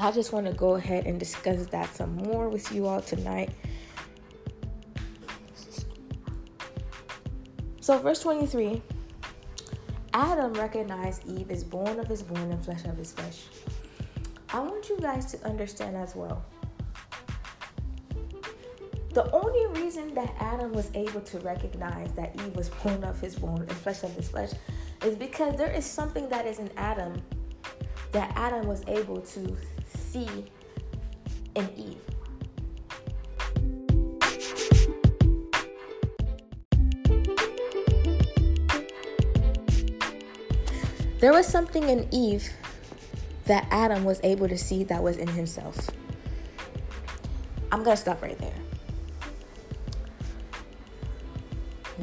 I 0.00 0.10
just 0.10 0.32
want 0.32 0.46
to 0.46 0.52
go 0.52 0.74
ahead 0.74 1.06
and 1.06 1.20
discuss 1.20 1.64
that 1.66 1.94
some 1.94 2.16
more 2.16 2.48
with 2.48 2.72
you 2.72 2.86
all 2.86 3.00
tonight. 3.00 3.50
So, 7.80 7.98
verse 7.98 8.20
23 8.20 8.82
Adam 10.12 10.54
recognized 10.54 11.28
Eve 11.28 11.52
as 11.52 11.62
born 11.62 12.00
of 12.00 12.08
his 12.08 12.22
bone 12.22 12.50
and 12.50 12.64
flesh 12.64 12.84
of 12.84 12.96
his 12.96 13.12
flesh. 13.12 13.44
I 14.48 14.58
want 14.58 14.88
you 14.88 14.98
guys 15.00 15.26
to 15.32 15.46
understand 15.46 15.96
as 15.96 16.16
well. 16.16 16.44
The 19.14 19.30
only 19.30 19.80
reason 19.80 20.12
that 20.14 20.34
Adam 20.40 20.72
was 20.72 20.90
able 20.92 21.20
to 21.20 21.38
recognize 21.38 22.10
that 22.14 22.34
Eve 22.34 22.56
was 22.56 22.68
bone 22.68 23.04
of 23.04 23.20
his 23.20 23.36
bone 23.36 23.60
and 23.60 23.70
flesh 23.70 24.02
of 24.02 24.12
his 24.16 24.28
flesh 24.28 24.50
is 25.04 25.14
because 25.14 25.56
there 25.56 25.70
is 25.70 25.86
something 25.86 26.28
that 26.30 26.46
is 26.46 26.58
in 26.58 26.68
Adam 26.76 27.22
that 28.10 28.32
Adam 28.34 28.66
was 28.66 28.82
able 28.88 29.20
to 29.20 29.56
see 29.86 30.46
in 31.54 31.70
Eve. 31.76 31.96
There 41.20 41.32
was 41.32 41.46
something 41.46 41.88
in 41.88 42.08
Eve 42.10 42.50
that 43.44 43.68
Adam 43.70 44.02
was 44.02 44.18
able 44.24 44.48
to 44.48 44.58
see 44.58 44.82
that 44.84 45.00
was 45.00 45.18
in 45.18 45.28
himself. 45.28 45.88
I'm 47.70 47.84
going 47.84 47.96
to 47.96 48.00
stop 48.02 48.20
right 48.20 48.38
there. 48.38 48.63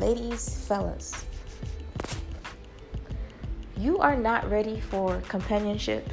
Ladies, 0.02 0.58
fellas, 0.66 1.26
you 3.78 4.00
are 4.00 4.16
not 4.16 4.50
ready 4.50 4.80
for 4.80 5.22
companionship 5.28 6.10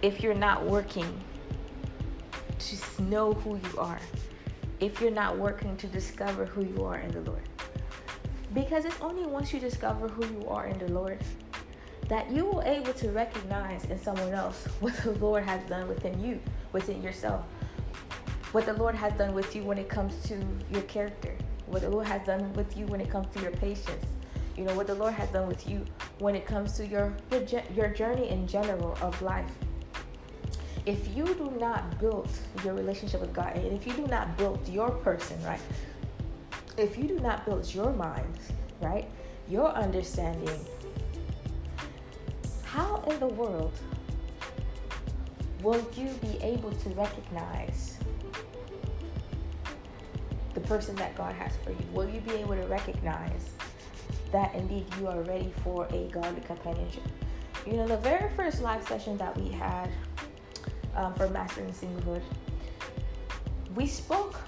if 0.00 0.22
you're 0.22 0.32
not 0.32 0.64
working 0.64 1.20
to 2.58 3.02
know 3.02 3.34
who 3.34 3.56
you 3.56 3.78
are, 3.78 4.00
if 4.80 4.98
you're 4.98 5.10
not 5.10 5.36
working 5.36 5.76
to 5.76 5.86
discover 5.88 6.46
who 6.46 6.64
you 6.64 6.86
are 6.86 7.00
in 7.00 7.10
the 7.10 7.20
Lord. 7.20 7.46
Because 8.54 8.86
it's 8.86 8.98
only 9.02 9.26
once 9.26 9.52
you 9.52 9.60
discover 9.60 10.08
who 10.08 10.24
you 10.24 10.48
are 10.48 10.68
in 10.68 10.78
the 10.78 10.90
Lord 10.90 11.18
that 12.08 12.30
you 12.30 12.46
will 12.46 12.62
able 12.62 12.94
to 12.94 13.10
recognize 13.10 13.84
in 13.84 13.98
someone 13.98 14.32
else 14.32 14.64
what 14.80 14.96
the 15.02 15.12
Lord 15.12 15.44
has 15.44 15.62
done 15.68 15.86
within 15.86 16.18
you, 16.18 16.40
within 16.72 17.02
yourself. 17.02 17.44
What 18.52 18.64
the 18.64 18.72
Lord 18.72 18.94
has 18.94 19.12
done 19.18 19.34
with 19.34 19.54
you 19.54 19.64
when 19.64 19.76
it 19.76 19.90
comes 19.90 20.14
to 20.30 20.42
your 20.72 20.82
character. 20.84 21.36
What 21.70 21.82
the 21.82 21.90
Lord 21.90 22.06
has 22.06 22.26
done 22.26 22.52
with 22.54 22.76
you 22.76 22.86
when 22.86 23.00
it 23.00 23.10
comes 23.10 23.32
to 23.34 23.42
your 23.42 23.52
patience. 23.52 24.04
You 24.56 24.64
know 24.64 24.74
what 24.74 24.86
the 24.86 24.94
Lord 24.94 25.14
has 25.14 25.28
done 25.30 25.48
with 25.48 25.68
you 25.68 25.84
when 26.18 26.34
it 26.34 26.44
comes 26.44 26.72
to 26.74 26.86
your 26.86 27.14
your, 27.30 27.62
your 27.74 27.88
journey 27.88 28.28
in 28.28 28.46
general 28.46 28.98
of 29.00 29.20
life. 29.22 29.50
If 30.86 31.14
you 31.16 31.24
do 31.24 31.50
not 31.58 31.98
build 31.98 32.28
your 32.64 32.74
relationship 32.74 33.20
with 33.20 33.32
God, 33.32 33.54
and 33.56 33.72
if 33.72 33.86
you 33.86 33.92
do 33.92 34.06
not 34.06 34.36
build 34.36 34.68
your 34.68 34.90
person, 34.90 35.42
right? 35.44 35.60
if 36.80 36.96
you 36.96 37.04
do 37.04 37.20
not 37.20 37.44
build 37.44 37.72
your 37.74 37.92
mind, 37.92 38.38
right, 38.80 39.08
your 39.48 39.68
understanding, 39.68 40.58
how 42.64 43.02
in 43.08 43.18
the 43.20 43.26
world 43.26 43.72
will 45.62 45.86
you 45.96 46.08
be 46.22 46.38
able 46.42 46.72
to 46.72 46.88
recognize 46.90 47.98
the 50.54 50.60
person 50.60 50.94
that 50.96 51.16
God 51.16 51.34
has 51.34 51.52
for 51.64 51.70
you? 51.70 51.86
Will 51.92 52.08
you 52.08 52.20
be 52.20 52.32
able 52.34 52.54
to 52.54 52.66
recognize 52.66 53.50
that 54.32 54.54
indeed 54.54 54.86
you 54.98 55.06
are 55.08 55.22
ready 55.22 55.52
for 55.62 55.86
a 55.92 56.08
godly 56.08 56.40
companionship? 56.42 57.04
You 57.66 57.74
know, 57.74 57.86
the 57.86 57.98
very 57.98 58.30
first 58.36 58.62
live 58.62 58.86
session 58.86 59.16
that 59.18 59.36
we 59.36 59.48
had 59.48 59.90
um, 60.96 61.14
for 61.14 61.28
Mastering 61.28 61.72
Singlehood, 61.72 62.22
we 63.74 63.86
spoke 63.86 64.40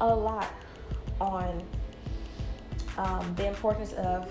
a 0.00 0.14
lot 0.14 0.48
on 1.20 1.62
um, 2.96 3.34
the 3.36 3.46
importance 3.46 3.92
of 3.94 4.28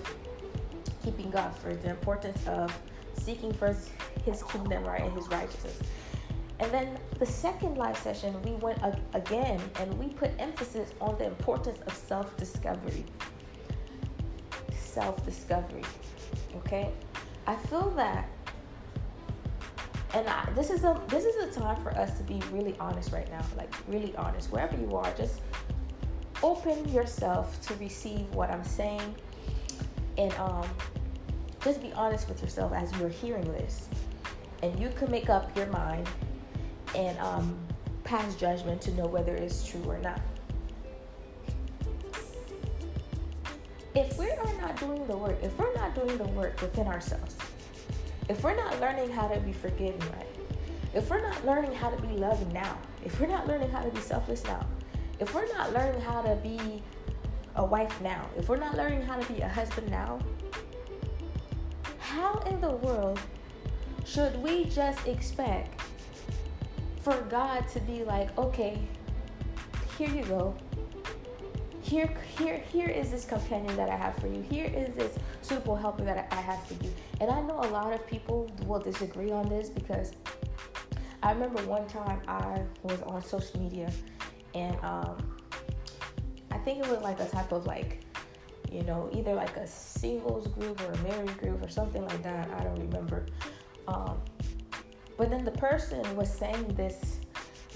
keeping 1.04 1.32
God 1.32 1.56
first, 1.56 1.82
the 1.82 1.90
importance 1.90 2.46
of 2.48 2.78
seeking 3.14 3.54
first 3.54 3.90
His 4.26 4.44
kingdom, 4.44 4.84
right, 4.84 5.02
and 5.02 5.14
His 5.14 5.28
righteousness. 5.30 5.80
And 6.60 6.72
then 6.72 6.98
the 7.20 7.26
second 7.26 7.78
live 7.78 7.98
session, 7.98 8.42
we 8.44 8.52
went 8.54 8.80
again 9.14 9.62
and 9.80 9.94
we 10.00 10.08
put 10.08 10.32
emphasis 10.40 10.92
on 11.00 11.18
the 11.18 11.26
importance 11.26 11.80
of 11.86 11.94
self 11.94 12.36
discovery. 12.38 13.06
Self 14.74 15.24
discovery. 15.26 15.84
Okay? 16.58 16.92
I 17.46 17.56
feel 17.56 17.90
that 17.92 18.28
and 20.14 20.28
I, 20.28 20.50
this 20.56 20.70
is 20.70 20.84
a 20.84 21.00
this 21.10 21.26
is 21.26 21.36
a 21.36 21.60
time 21.60 21.82
for 21.84 21.92
us 21.92 22.18
to 22.18 22.24
be 22.24 22.42
really 22.52 22.76
honest 22.80 23.12
right 23.12 23.30
now 23.30 23.44
like 23.58 23.74
really 23.90 24.16
honest 24.16 24.50
wherever 24.54 24.76
you 24.78 24.96
are 24.96 25.14
just 25.18 25.42
open 26.44 26.88
yourself 26.94 27.62
to 27.68 27.76
receive 27.76 28.22
what 28.34 28.50
I'm 28.50 28.64
saying 28.64 29.16
and 30.18 30.34
um, 30.36 30.68
just 31.64 31.82
be 31.82 31.92
honest 31.94 32.28
with 32.28 32.42
yourself 32.42 32.74
as 32.74 32.92
you're 33.00 33.10
hearing 33.10 33.52
this. 33.54 33.88
And 34.64 34.78
you 34.80 34.90
can 34.90 35.12
make 35.12 35.30
up 35.30 35.56
your 35.56 35.68
mind 35.68 36.08
and 36.98 37.18
um, 37.20 37.58
pass 38.04 38.36
judgment 38.36 38.82
to 38.82 38.92
know 38.96 39.06
whether 39.06 39.36
it's 39.36 39.66
true 39.66 39.84
or 39.86 40.00
not. 40.00 40.20
If 43.96 44.18
we 44.18 44.30
are 44.30 44.62
not 44.62 44.80
doing 44.80 45.06
the 45.08 45.16
work, 45.16 45.38
if 45.42 45.58
we're 45.58 45.74
not 45.76 45.96
doing 45.96 46.18
the 46.18 46.28
work 46.28 46.60
within 46.62 46.88
ourselves, 46.88 47.36
if 48.30 48.44
we're 48.44 48.56
not 48.56 48.80
learning 48.80 49.12
how 49.12 49.28
to 49.28 49.40
be 49.40 49.54
forgiving 49.54 50.00
right, 50.00 50.28
if 50.94 51.10
we're 51.10 51.22
not 51.22 51.46
learning 51.46 51.74
how 51.74 51.90
to 51.90 52.02
be 52.02 52.16
loving 52.16 52.52
now, 52.52 52.78
if 53.06 53.20
we're 53.20 53.28
not 53.28 53.48
learning 53.48 53.70
how 53.70 53.82
to 53.82 53.90
be 53.90 54.02
selfless 54.02 54.44
now, 54.44 54.66
if 55.20 55.34
we're 55.34 55.48
not 55.54 55.74
learning 55.74 56.02
how 56.02 56.22
to 56.22 56.36
be 56.38 56.84
a 57.56 57.66
wife 57.66 58.02
now, 58.02 58.28
if 58.38 58.50
we're 58.50 58.58
not 58.58 58.76
learning 58.76 59.02
how 59.02 59.18
to 59.18 59.34
be 59.34 59.42
a 59.42 59.48
husband 59.48 59.90
now, 59.90 60.20
how 62.00 62.40
in 62.48 62.62
the 62.62 62.72
world 62.72 63.20
should 64.06 64.36
we 64.42 64.66
just 64.66 65.08
expect 65.08 65.77
for 67.08 67.22
God 67.30 67.66
to 67.70 67.80
be 67.80 68.04
like, 68.04 68.38
okay, 68.38 68.78
here 69.98 70.10
you 70.10 70.24
go. 70.24 70.54
Here, 71.80 72.14
here, 72.38 72.58
here 72.58 72.90
is 72.90 73.12
this 73.12 73.24
companion 73.24 73.78
that 73.78 73.90
I 73.90 73.96
have 73.96 74.18
for 74.18 74.28
you. 74.28 74.42
Here 74.42 74.66
is 74.66 74.94
this 74.94 75.18
suitable 75.42 75.78
helper 75.78 76.04
that 76.04 76.28
I 76.30 76.42
have 76.42 76.62
for 76.68 76.74
you. 76.84 76.94
And 77.22 77.32
I 77.32 77.42
know 77.44 77.62
a 77.62 77.72
lot 77.72 77.94
of 77.94 78.06
people 78.08 78.52
will 78.66 78.82
disagree 78.82 79.32
on 79.32 79.48
this 79.48 79.70
because 79.70 80.12
I 81.24 81.32
remember 81.32 81.62
one 81.62 81.88
time 81.88 82.20
I 82.28 82.64
was 82.84 83.02
on 83.04 83.24
social 83.24 83.58
media 83.62 83.90
and 84.54 84.76
um, 84.84 85.38
I 86.52 86.58
think 86.58 86.84
it 86.84 86.90
was 86.90 87.00
like 87.00 87.22
a 87.22 87.30
type 87.30 87.54
of 87.54 87.66
like, 87.66 88.04
you 88.70 88.84
know, 88.84 89.10
either 89.14 89.34
like 89.34 89.56
a 89.56 89.66
singles 89.66 90.48
group 90.48 90.82
or 90.82 90.92
a 90.92 90.98
married 91.04 91.38
group 91.38 91.64
or 91.64 91.70
something 91.70 92.06
like 92.06 92.22
that. 92.24 92.50
I 92.52 92.66
don't 92.66 92.80
remember. 92.82 93.28
Um, 93.88 94.20
but 95.18 95.30
then 95.30 95.44
the 95.44 95.52
person 95.52 96.16
was 96.16 96.32
saying 96.32 96.68
this 96.76 97.20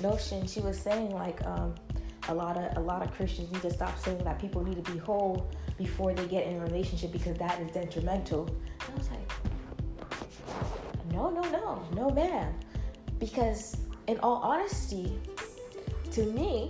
notion. 0.02 0.48
She 0.48 0.62
was 0.62 0.80
saying 0.80 1.12
like 1.12 1.44
um, 1.46 1.76
a 2.28 2.34
lot 2.34 2.58
of 2.58 2.78
a 2.78 2.80
lot 2.80 3.04
of 3.04 3.12
Christians 3.14 3.52
need 3.52 3.62
to 3.64 3.72
stop 3.72 3.98
saying 4.00 4.24
that 4.24 4.40
people 4.40 4.64
need 4.64 4.84
to 4.84 4.92
be 4.92 4.98
whole 5.00 5.50
before 5.78 6.14
they 6.14 6.28
get 6.28 6.46
in 6.46 6.58
a 6.58 6.60
relationship 6.62 7.12
because 7.12 7.38
that 7.38 7.60
is 7.60 7.72
detrimental. 7.72 8.48
And 8.48 8.94
I 8.94 8.98
was 8.98 9.10
like, 9.10 9.32
no, 11.12 11.30
no, 11.30 11.42
no, 11.50 11.84
no, 11.96 12.10
man. 12.12 12.54
Because 13.20 13.78
in 14.08 14.20
all 14.20 14.36
honesty, 14.36 15.20
to 16.12 16.24
me, 16.26 16.70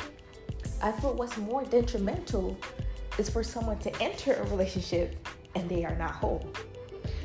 I 0.82 0.92
feel 0.92 1.14
what's 1.14 1.38
more 1.38 1.64
detrimental 1.66 2.58
is 3.18 3.30
for 3.30 3.44
someone 3.44 3.78
to 3.80 4.02
enter 4.02 4.34
a 4.34 4.44
relationship 4.46 5.28
and 5.56 5.70
they 5.70 5.84
are 5.86 5.96
not 5.96 6.12
whole. 6.12 6.50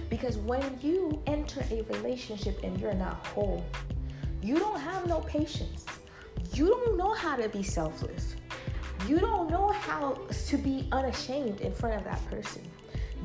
Because 0.08 0.38
when 0.38 0.78
you 0.80 1.22
enter 1.26 1.64
a 1.70 1.82
relationship 1.82 2.62
and 2.62 2.78
you're 2.80 2.94
not 2.94 3.26
whole, 3.26 3.64
you 4.42 4.58
don't 4.58 4.78
have 4.78 5.06
no 5.06 5.20
patience. 5.20 5.84
You 6.52 6.68
don't 6.68 6.96
know 6.96 7.12
how 7.12 7.36
to 7.36 7.48
be 7.48 7.62
selfless. 7.62 8.36
You 9.08 9.18
don't 9.18 9.50
know 9.50 9.68
how 9.70 10.18
to 10.48 10.56
be 10.56 10.88
unashamed 10.92 11.60
in 11.60 11.72
front 11.72 11.96
of 11.96 12.04
that 12.04 12.24
person. 12.30 12.62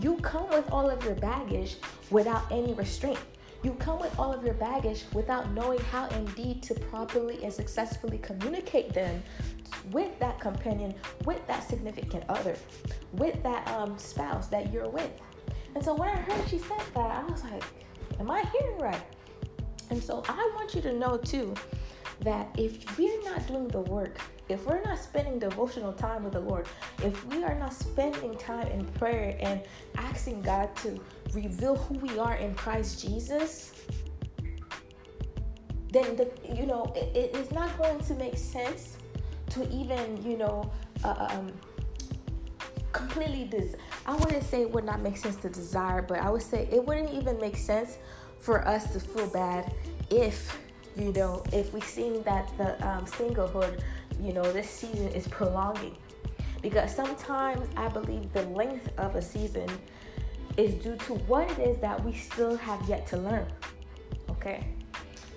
You 0.01 0.15
come 0.17 0.49
with 0.49 0.69
all 0.71 0.89
of 0.89 1.03
your 1.03 1.15
baggage 1.15 1.77
without 2.09 2.51
any 2.51 2.73
restraint. 2.73 3.19
You 3.63 3.73
come 3.75 3.99
with 3.99 4.17
all 4.17 4.33
of 4.33 4.43
your 4.43 4.55
baggage 4.55 5.05
without 5.13 5.51
knowing 5.51 5.79
how 5.79 6.07
indeed 6.07 6.63
to 6.63 6.73
properly 6.73 7.43
and 7.43 7.53
successfully 7.53 8.17
communicate 8.17 8.93
them 8.93 9.21
with 9.91 10.17
that 10.19 10.39
companion, 10.39 10.95
with 11.25 11.45
that 11.47 11.67
significant 11.67 12.23
other, 12.27 12.55
with 13.13 13.41
that 13.43 13.67
um, 13.67 13.97
spouse 13.99 14.47
that 14.47 14.73
you're 14.73 14.89
with. 14.89 15.11
And 15.75 15.83
so 15.83 15.93
when 15.93 16.09
I 16.09 16.17
heard 16.17 16.47
she 16.49 16.59
said 16.59 16.81
that, 16.95 17.11
I 17.11 17.23
was 17.23 17.43
like, 17.43 17.63
Am 18.19 18.29
I 18.29 18.43
hearing 18.51 18.77
right? 18.77 19.03
And 19.89 20.01
so 20.01 20.23
I 20.27 20.51
want 20.55 20.75
you 20.75 20.81
to 20.81 20.93
know 20.93 21.17
too 21.17 21.53
that 22.21 22.53
if 22.57 22.97
we're 22.97 23.23
not 23.23 23.45
doing 23.47 23.67
the 23.67 23.81
work, 23.81 24.19
if 24.47 24.65
we're 24.65 24.81
not 24.81 24.99
spending 24.99 25.39
devotional 25.39 25.91
time 25.91 26.23
with 26.23 26.33
the 26.33 26.39
Lord, 26.39 26.67
if 27.03 27.25
we 27.25 27.43
are 27.43 27.55
not 27.55 27.73
spending 27.73 28.35
time 28.35 28.67
in 28.67 28.85
prayer 28.85 29.35
and 29.39 29.61
asking 29.97 30.41
God 30.41 30.75
to 30.77 30.99
reveal 31.33 31.75
who 31.75 31.95
we 31.95 32.19
are 32.19 32.35
in 32.35 32.53
Christ 32.53 33.01
Jesus, 33.01 33.71
then 35.91 36.15
the 36.15 36.29
you 36.53 36.65
know 36.65 36.93
it, 36.95 37.15
it 37.15 37.35
is 37.35 37.51
not 37.51 37.75
going 37.77 37.99
to 37.99 38.13
make 38.15 38.37
sense 38.37 38.97
to 39.49 39.67
even 39.69 40.23
you 40.23 40.37
know 40.37 40.71
uh, 41.03 41.27
um, 41.31 41.51
completely 42.91 43.45
des- 43.45 43.77
I 44.05 44.15
wouldn't 44.15 44.43
say 44.43 44.61
it 44.61 44.71
would 44.71 44.85
not 44.85 45.01
make 45.01 45.17
sense 45.17 45.35
to 45.37 45.49
desire, 45.49 46.01
but 46.01 46.19
I 46.19 46.29
would 46.29 46.41
say 46.41 46.67
it 46.71 46.85
wouldn't 46.85 47.13
even 47.13 47.39
make 47.39 47.57
sense 47.57 47.97
for 48.39 48.67
us 48.67 48.91
to 48.93 48.99
feel 48.99 49.27
bad 49.27 49.73
if 50.09 50.59
you 50.97 51.13
know 51.13 51.43
if 51.53 51.73
we 51.73 51.81
seen 51.81 52.23
that 52.23 52.51
the 52.57 52.73
um, 52.87 53.05
singlehood 53.05 53.81
you 54.19 54.33
know 54.33 54.43
this 54.51 54.69
season 54.69 55.07
is 55.09 55.27
prolonging. 55.27 55.95
Because 56.61 56.95
sometimes 56.95 57.67
i 57.75 57.87
believe 57.87 58.31
the 58.33 58.43
length 58.43 58.87
of 58.99 59.15
a 59.15 59.21
season 59.21 59.67
is 60.57 60.75
due 60.75 60.95
to 60.97 61.13
what 61.25 61.49
it 61.49 61.59
is 61.59 61.77
that 61.77 62.03
we 62.05 62.13
still 62.13 62.55
have 62.55 62.87
yet 62.87 63.07
to 63.07 63.17
learn 63.17 63.47
okay? 64.41 64.65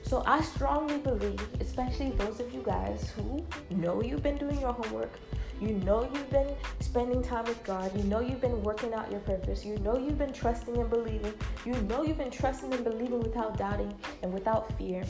So 0.02 0.22
I 0.26 0.40
strongly 0.42 0.98
believe, 0.98 1.40
especially 1.60 2.10
those 2.12 2.40
of 2.40 2.52
you 2.52 2.62
guys 2.64 3.12
who 3.16 3.44
know 3.70 4.02
you've 4.02 4.22
been 4.22 4.38
doing 4.38 4.60
your 4.60 4.72
homework, 4.72 5.12
you 5.60 5.68
know 5.84 6.08
you've 6.12 6.30
been 6.30 6.48
spending 6.80 7.22
time 7.22 7.44
with 7.44 7.62
God, 7.64 7.96
you 7.96 8.04
know 8.04 8.20
you've 8.20 8.40
been 8.40 8.62
working 8.62 8.92
out 8.92 9.10
your 9.10 9.20
purpose, 9.20 9.64
you 9.64 9.78
know 9.78 9.98
you've 9.98 10.18
been 10.18 10.32
trusting 10.32 10.76
and 10.76 10.90
believing, 10.90 11.32
you 11.64 11.72
know 11.82 12.02
you've 12.02 12.18
been 12.18 12.30
trusting 12.30 12.72
and 12.72 12.84
believing 12.84 13.20
without 13.20 13.56
doubting 13.56 13.92
and 14.22 14.32
without 14.32 14.70
fear, 14.76 15.04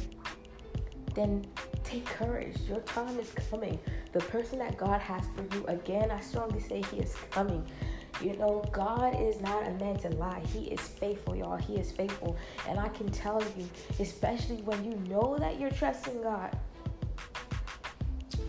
then 1.15 1.47
take 1.83 2.05
courage. 2.05 2.57
Your 2.69 2.81
time 2.81 3.19
is 3.19 3.31
coming. 3.51 3.79
The 4.13 4.21
person 4.21 4.59
that 4.59 4.77
God 4.77 5.01
has 5.01 5.25
for 5.37 5.57
you, 5.57 5.65
again, 5.67 6.11
I 6.11 6.21
strongly 6.21 6.61
say 6.61 6.83
He 6.91 6.99
is 6.99 7.15
coming. 7.31 7.65
You 8.23 8.37
know, 8.37 8.65
God 8.73 9.21
is 9.21 9.41
not 9.41 9.67
a 9.67 9.73
man 9.73 9.97
to 9.99 10.09
lie. 10.11 10.41
He 10.53 10.67
is 10.67 10.81
faithful, 10.81 11.35
y'all. 11.35 11.57
He 11.57 11.77
is 11.77 11.91
faithful. 11.91 12.37
And 12.69 12.79
I 12.79 12.89
can 12.89 13.09
tell 13.11 13.43
you, 13.57 13.69
especially 13.99 14.57
when 14.63 14.85
you 14.85 14.97
know 15.09 15.37
that 15.39 15.59
you're 15.59 15.71
trusting 15.71 16.23
God, 16.23 16.57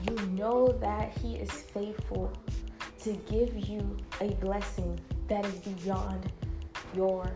you 0.10 0.16
know 0.28 0.68
that 0.82 1.18
He 1.18 1.36
is 1.36 1.52
faithful 1.52 2.32
to 3.04 3.14
give 3.30 3.56
you 3.68 3.98
a 4.22 4.30
blessing 4.36 5.00
that 5.28 5.46
is 5.46 5.56
beyond 5.56 6.32
your 6.96 7.32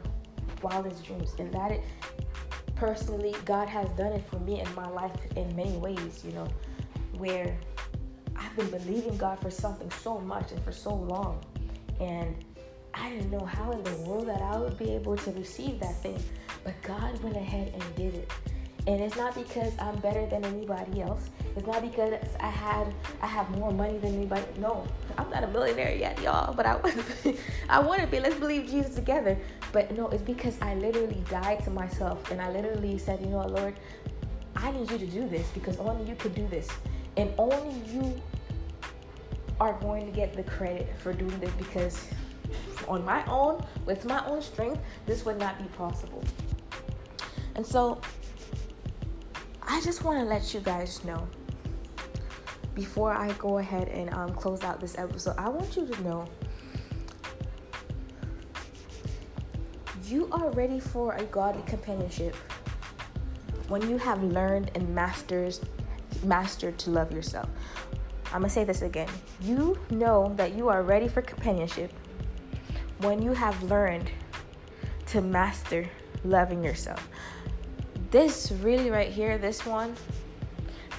wildest 0.62 1.06
dreams. 1.06 1.34
And 1.40 1.52
that 1.54 1.72
it, 1.72 1.84
personally, 2.76 3.36
God 3.46 3.68
has 3.68 3.90
done 3.92 4.14
it 4.14 4.24
for 4.30 4.40
me 4.40 4.62
in 4.62 4.76
my 4.76 4.90
life 4.90 5.16
in 5.36 5.56
many 5.56 5.78
ways, 5.78 6.24
you 6.26 6.32
know, 6.32 6.48
where 7.18 7.58
I've 8.36 8.56
been 8.56 8.70
believing 8.70 9.18
God 9.18 9.40
for 9.40 9.52
something 9.52 9.92
so 9.92 10.20
much 10.20 10.52
and 10.52 10.64
for 10.64 10.72
so 10.72 10.94
long 10.94 11.44
and 12.00 12.36
I 12.94 13.10
didn't 13.10 13.32
know 13.32 13.46
how 13.46 13.72
in 13.72 13.84
the 13.84 13.96
world 13.98 14.28
that 14.28 14.42
I 14.42 14.58
would 14.58 14.78
be 14.78 14.92
able 14.92 15.18
to 15.18 15.32
receive 15.32 15.80
that 15.80 16.02
thing. 16.02 16.22
But 16.64 16.82
God 16.82 17.22
went 17.22 17.36
ahead 17.36 17.74
and 17.74 17.96
did 17.96 18.16
it. 18.16 18.32
And 18.88 19.02
it's 19.02 19.16
not 19.16 19.36
because 19.36 19.74
I'm 19.80 19.98
better 19.98 20.26
than 20.26 20.44
anybody 20.46 21.02
else. 21.02 21.30
It's 21.56 21.68
not 21.68 21.82
because 21.82 22.13
I 22.39 22.48
had 22.48 22.94
I 23.22 23.27
have 23.27 23.50
more 23.51 23.72
money 23.72 23.98
than 23.98 24.15
anybody. 24.15 24.44
No, 24.60 24.88
I'm 25.18 25.29
not 25.29 25.44
a 25.44 25.48
millionaire 25.48 25.96
yet, 25.96 26.22
y'all. 26.22 26.53
But 26.53 26.65
I 26.65 26.79
I 27.70 27.79
want 27.79 28.01
to 28.01 28.08
be. 28.08 28.20
Let's 28.20 28.36
believe 28.36 28.70
Jesus 28.70 28.96
together. 28.96 29.38
But 29.72 29.96
no, 29.96 30.08
it's 30.10 30.24
because 30.24 30.60
I 30.62 30.75
literally 30.75 31.24
died 31.29 31.63
to 31.65 31.70
myself 31.70 32.32
and 32.32 32.41
I 32.41 32.51
literally 32.51 32.98
said, 32.98 33.20
you 33.22 33.27
know 33.27 33.38
what, 33.38 33.51
Lord, 33.51 33.75
I 34.56 34.72
need 34.72 34.89
you 34.91 34.98
to 34.98 35.06
do 35.06 35.27
this 35.27 35.48
because 35.50 35.77
only 35.77 36.10
you 36.10 36.15
could 36.15 36.36
do 36.36 36.48
this, 36.48 36.68
and 37.18 37.32
only 37.38 37.75
you 37.91 38.20
are 39.60 39.74
going 39.74 40.06
to 40.06 40.12
get 40.12 40.34
the 40.34 40.44
credit 40.44 40.89
for 41.00 41.13
doing 41.13 41.38
this 41.39 41.51
because 41.51 42.08
on 42.88 43.03
my 43.06 43.25
own, 43.25 43.63
with 43.86 44.06
my 44.06 44.25
own 44.25 44.41
strength, 44.41 44.82
this 45.06 45.25
would 45.25 45.38
not 45.38 45.58
be 45.58 45.65
possible. 45.75 46.24
And 47.56 47.65
so 47.65 48.00
I 49.62 49.82
just 49.82 50.03
want 50.03 50.20
to 50.20 50.25
let 50.25 50.53
you 50.53 50.62
guys 50.62 51.03
know 51.03 51.27
before 52.79 53.12
I 53.12 53.33
go 53.33 53.57
ahead 53.57 53.89
and 53.89 54.09
um, 54.13 54.33
close 54.33 54.63
out 54.63 54.79
this 54.79 54.98
episode, 54.98 55.36
I 55.38 55.50
want 55.50 55.75
you 55.75 55.86
to 55.86 56.01
know 56.01 56.25
you 60.05 60.29
are 60.31 60.50
ready 60.51 60.79
for 60.79 61.13
a 61.15 61.24
godly 61.25 61.61
companionship 61.63 62.37
when 63.68 63.81
you 63.89 63.98
have 63.98 64.24
learned 64.24 64.72
and 64.75 64.96
masters 64.96 65.59
mastered 66.24 66.77
to 66.79 66.89
love 66.89 67.11
yourself. 67.11 67.50
I'm 68.27 68.44
gonna 68.44 68.50
say 68.50 68.63
this 68.63 68.81
again. 68.81 69.09
You 69.42 69.77
know 69.89 70.31
that 70.37 70.53
you 70.55 70.70
are 70.70 70.81
ready 70.81 71.09
for 71.09 71.22
companionship 71.22 71.92
when 73.00 73.22
you 73.22 73.33
have 73.33 73.61
learned 73.63 74.09
to 75.07 75.20
master 75.20 75.85
loving 76.24 76.63
yourself. 76.63 77.09
This 78.09 78.53
really 78.61 78.89
right 78.89 79.11
here, 79.11 79.37
this 79.37 79.65
one 79.65 79.98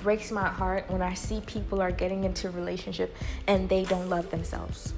breaks 0.03 0.31
my 0.31 0.49
heart 0.49 0.89
when 0.91 1.03
I 1.03 1.15
see 1.15 1.41
people 1.43 1.81
are 1.81 1.91
getting 1.91 2.25
into 2.25 2.49
a 2.49 2.51
relationship 2.51 3.15
and 3.47 3.69
they 3.69 3.85
don't 3.85 4.09
love 4.09 4.31
themselves. 4.31 4.95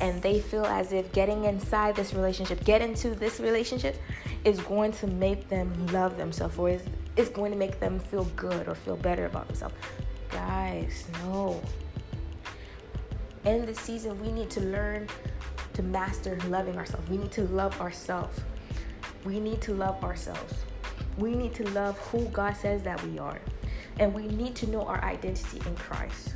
And 0.00 0.20
they 0.22 0.40
feel 0.40 0.64
as 0.66 0.92
if 0.92 1.12
getting 1.12 1.44
inside 1.44 1.94
this 1.94 2.14
relationship, 2.14 2.64
get 2.64 2.82
into 2.82 3.10
this 3.10 3.38
relationship 3.38 3.96
is 4.44 4.60
going 4.60 4.92
to 4.92 5.06
make 5.06 5.48
them 5.48 5.86
love 5.88 6.16
themselves 6.16 6.58
or 6.58 6.70
is, 6.70 6.82
is 7.16 7.28
going 7.28 7.52
to 7.52 7.58
make 7.58 7.78
them 7.80 7.98
feel 7.98 8.24
good 8.36 8.68
or 8.68 8.74
feel 8.74 8.96
better 8.96 9.26
about 9.26 9.46
themselves. 9.46 9.74
Guys, 10.30 11.06
no. 11.22 11.62
In 13.44 13.66
this 13.66 13.78
season, 13.78 14.20
we 14.20 14.32
need 14.32 14.50
to 14.50 14.60
learn 14.60 15.06
to 15.74 15.82
master 15.82 16.38
loving 16.48 16.76
ourselves. 16.76 17.08
We 17.08 17.18
need 17.18 17.32
to 17.32 17.42
love 17.42 17.80
ourselves. 17.80 18.40
We 19.24 19.38
need 19.38 19.60
to 19.62 19.74
love 19.74 20.02
ourselves. 20.02 20.54
We 21.18 21.34
need 21.34 21.54
to 21.54 21.68
love 21.70 21.96
who 21.98 22.24
God 22.26 22.56
says 22.56 22.82
that 22.82 23.02
we 23.04 23.18
are. 23.18 23.38
And 23.98 24.12
we 24.14 24.26
need 24.28 24.54
to 24.56 24.70
know 24.70 24.82
our 24.82 25.02
identity 25.04 25.60
in 25.66 25.74
Christ. 25.76 26.34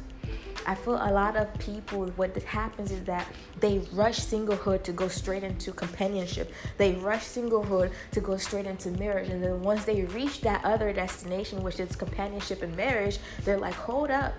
I 0.67 0.75
feel 0.75 0.97
a 0.97 1.11
lot 1.11 1.35
of 1.37 1.53
people, 1.59 2.09
what 2.17 2.37
happens 2.43 2.93
is 2.93 3.03
that 3.05 3.27
they 3.59 3.79
rush 3.93 4.21
singlehood 4.21 4.83
to 4.83 4.93
go 4.93 5.09
straight 5.09 5.43
into 5.43 5.73
companionship. 5.73 6.53
They 6.77 6.93
rush 6.97 7.25
singlehood 7.25 7.91
to 8.13 8.21
go 8.21 8.37
straight 8.37 8.67
into 8.67 8.91
marriage. 8.91 9.31
And 9.31 9.43
then 9.43 9.63
once 9.63 9.87
they 9.87 10.05
reach 10.05 10.43
that 10.43 10.63
other 10.67 10.93
destination, 10.93 11.63
which 11.63 11.81
is 11.81 11.97
companionship 11.97 12.63
and 12.63 12.77
marriage, 12.77 13.19
they're 13.45 13.59
like, 13.59 13.73
hold 13.73 14.11
up, 14.11 14.35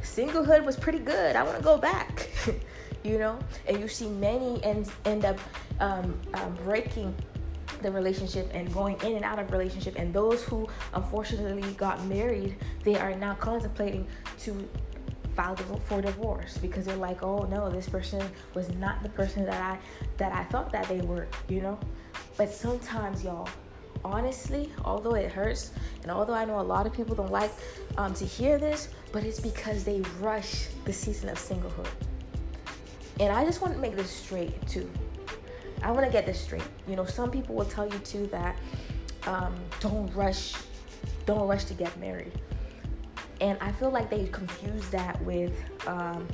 singlehood 0.00 0.64
was 0.64 0.76
pretty 0.76 1.00
good. 1.00 1.36
I 1.36 1.42
want 1.42 1.58
to 1.58 1.62
go 1.62 1.76
back. 1.76 2.30
you 3.04 3.18
know? 3.18 3.38
And 3.68 3.78
you 3.78 3.86
see 3.86 4.08
many 4.08 4.64
end, 4.64 4.90
end 5.04 5.24
up 5.26 5.38
um, 5.78 6.18
um, 6.32 6.54
breaking 6.64 7.14
the 7.82 7.90
relationship 7.90 8.50
and 8.54 8.72
going 8.72 9.00
in 9.02 9.16
and 9.16 9.24
out 9.24 9.38
of 9.38 9.50
relationship 9.50 9.94
and 9.96 10.12
those 10.12 10.42
who 10.44 10.68
unfortunately 10.94 11.72
got 11.74 12.02
married 12.06 12.56
they 12.82 12.96
are 12.96 13.14
now 13.14 13.34
contemplating 13.34 14.06
to 14.38 14.68
file 15.34 15.56
for 15.56 16.00
divorce 16.00 16.58
because 16.58 16.86
they're 16.86 16.96
like, 16.96 17.22
oh 17.22 17.42
no, 17.50 17.68
this 17.70 17.88
person 17.88 18.22
was 18.54 18.70
not 18.74 19.02
the 19.02 19.08
person 19.10 19.44
that 19.44 19.60
I 19.60 19.78
that 20.16 20.32
I 20.32 20.44
thought 20.44 20.72
that 20.72 20.88
they 20.88 21.00
were, 21.00 21.26
you 21.48 21.60
know. 21.60 21.78
But 22.36 22.50
sometimes, 22.50 23.24
y'all, 23.24 23.48
honestly, 24.04 24.72
although 24.84 25.14
it 25.14 25.30
hurts, 25.30 25.72
and 26.02 26.10
although 26.10 26.34
I 26.34 26.44
know 26.44 26.60
a 26.60 26.62
lot 26.62 26.86
of 26.86 26.92
people 26.92 27.14
don't 27.14 27.32
like 27.32 27.52
um, 27.98 28.14
to 28.14 28.24
hear 28.24 28.58
this, 28.58 28.88
but 29.12 29.24
it's 29.24 29.40
because 29.40 29.84
they 29.84 30.02
rush 30.20 30.66
the 30.84 30.92
season 30.92 31.28
of 31.28 31.38
singlehood. 31.38 31.88
And 33.20 33.32
I 33.32 33.44
just 33.44 33.60
want 33.60 33.74
to 33.74 33.80
make 33.80 33.96
this 33.96 34.10
straight 34.10 34.66
too. 34.66 34.90
I 35.84 35.90
want 35.92 36.04
to 36.06 36.10
get 36.10 36.26
this 36.26 36.40
straight. 36.40 36.62
You 36.88 36.96
know, 36.96 37.04
some 37.04 37.30
people 37.30 37.54
will 37.54 37.64
tell 37.64 37.86
you 37.86 37.98
too 38.00 38.26
that 38.28 38.58
um, 39.26 39.54
don't 39.80 40.12
rush, 40.14 40.54
don't 41.26 41.46
rush 41.46 41.64
to 41.66 41.74
get 41.74 41.96
married 42.00 42.32
and 43.40 43.58
I 43.60 43.72
feel 43.72 43.90
like 43.90 44.10
they 44.10 44.26
confuse 44.26 44.88
that 44.90 45.20
with 45.22 45.52
um, 45.86 46.26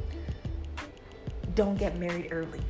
don't 1.54 1.76
get 1.76 1.98
married 1.98 2.28
early. 2.30 2.60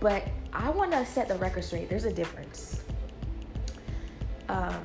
But 0.00 0.28
I 0.52 0.70
want 0.70 0.92
to 0.92 1.04
set 1.04 1.28
the 1.28 1.36
record 1.36 1.64
straight. 1.64 1.88
There's 1.88 2.06
a 2.06 2.12
difference. 2.12 2.82
Um, 4.48 4.82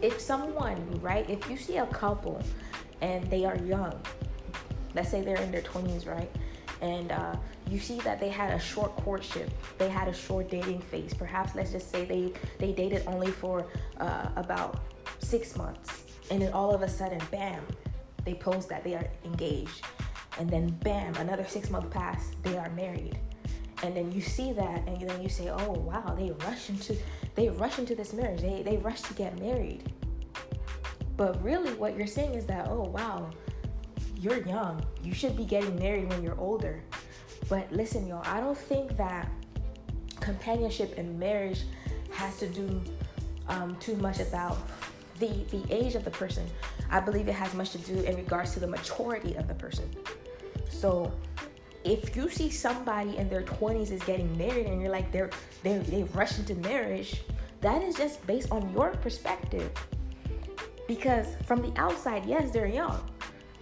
if 0.00 0.20
someone, 0.20 1.00
right, 1.00 1.28
if 1.30 1.48
you 1.48 1.56
see 1.56 1.76
a 1.76 1.86
couple 1.86 2.42
and 3.02 3.28
they 3.30 3.44
are 3.44 3.56
young, 3.58 4.00
let's 4.94 5.10
say 5.10 5.22
they're 5.22 5.36
in 5.36 5.52
their 5.52 5.62
20s, 5.62 6.08
right, 6.08 6.30
and 6.82 7.12
uh, 7.12 7.36
you 7.70 7.78
see 7.78 7.98
that 8.00 8.20
they 8.20 8.28
had 8.28 8.52
a 8.52 8.58
short 8.58 8.94
courtship, 8.96 9.50
they 9.78 9.88
had 9.88 10.08
a 10.08 10.12
short 10.12 10.50
dating 10.50 10.80
phase. 10.80 11.14
Perhaps 11.14 11.54
let's 11.54 11.72
just 11.72 11.90
say 11.90 12.04
they 12.04 12.32
they 12.58 12.72
dated 12.72 13.04
only 13.06 13.30
for 13.30 13.66
uh, 13.98 14.28
about 14.36 14.80
six 15.20 15.56
months 15.56 16.02
and 16.32 16.40
then 16.40 16.52
all 16.54 16.74
of 16.74 16.80
a 16.80 16.88
sudden, 16.88 17.20
bam, 17.30 17.62
they 18.24 18.32
post 18.32 18.68
that 18.70 18.84
they 18.84 18.94
are 18.94 19.06
engaged. 19.24 19.84
And 20.38 20.48
then 20.48 20.68
bam, 20.82 21.14
another 21.16 21.44
six 21.44 21.68
month 21.68 21.90
pass, 21.90 22.30
they 22.42 22.56
are 22.56 22.70
married. 22.70 23.18
And 23.82 23.94
then 23.94 24.10
you 24.12 24.22
see 24.22 24.52
that 24.52 24.86
and 24.86 25.06
then 25.06 25.22
you 25.22 25.28
say, 25.28 25.50
oh 25.50 25.72
wow, 25.72 26.14
they 26.18 26.30
rush 26.46 26.70
into 26.70 26.96
they 27.34 27.50
rush 27.50 27.78
into 27.78 27.94
this 27.94 28.14
marriage. 28.14 28.40
They 28.40 28.62
they 28.62 28.78
rush 28.78 29.02
to 29.02 29.14
get 29.14 29.38
married. 29.38 29.92
But 31.18 31.42
really 31.44 31.74
what 31.74 31.98
you're 31.98 32.06
saying 32.06 32.34
is 32.34 32.46
that, 32.46 32.68
oh 32.68 32.84
wow, 32.84 33.30
you're 34.22 34.46
young. 34.46 34.84
You 35.02 35.12
should 35.12 35.36
be 35.36 35.44
getting 35.44 35.76
married 35.78 36.08
when 36.08 36.22
you're 36.22 36.38
older. 36.38 36.82
But 37.48 37.70
listen, 37.72 38.06
y'all, 38.06 38.22
I 38.24 38.40
don't 38.40 38.56
think 38.56 38.96
that 38.96 39.28
companionship 40.20 40.96
and 40.96 41.18
marriage 41.18 41.64
has 42.12 42.38
to 42.38 42.46
do 42.46 42.80
um, 43.48 43.76
too 43.80 43.96
much 43.96 44.20
about 44.20 44.56
the 45.18 45.44
the 45.50 45.62
age 45.70 45.94
of 45.94 46.04
the 46.04 46.10
person 46.10 46.44
i 46.90 46.98
believe 46.98 47.28
it 47.28 47.34
has 47.34 47.52
much 47.54 47.70
to 47.70 47.78
do 47.78 48.00
in 48.00 48.16
regards 48.16 48.54
to 48.54 48.60
the 48.60 48.66
maturity 48.66 49.34
of 49.34 49.46
the 49.46 49.54
person 49.54 49.84
so 50.70 51.12
if 51.84 52.14
you 52.16 52.28
see 52.30 52.50
somebody 52.50 53.16
in 53.16 53.28
their 53.28 53.42
20s 53.42 53.90
is 53.90 54.02
getting 54.02 54.36
married 54.38 54.66
and 54.66 54.80
you're 54.80 54.90
like 54.90 55.10
they're 55.12 55.30
they 55.62 55.78
they 55.78 56.04
rush 56.14 56.38
into 56.38 56.54
marriage, 56.56 57.22
that 57.60 57.82
is 57.82 57.96
just 57.96 58.24
based 58.26 58.50
on 58.50 58.72
your 58.72 58.90
perspective. 58.90 59.70
Because 60.88 61.26
from 61.46 61.62
the 61.62 61.72
outside, 61.80 62.26
yes, 62.26 62.50
they're 62.50 62.66
young, 62.66 63.00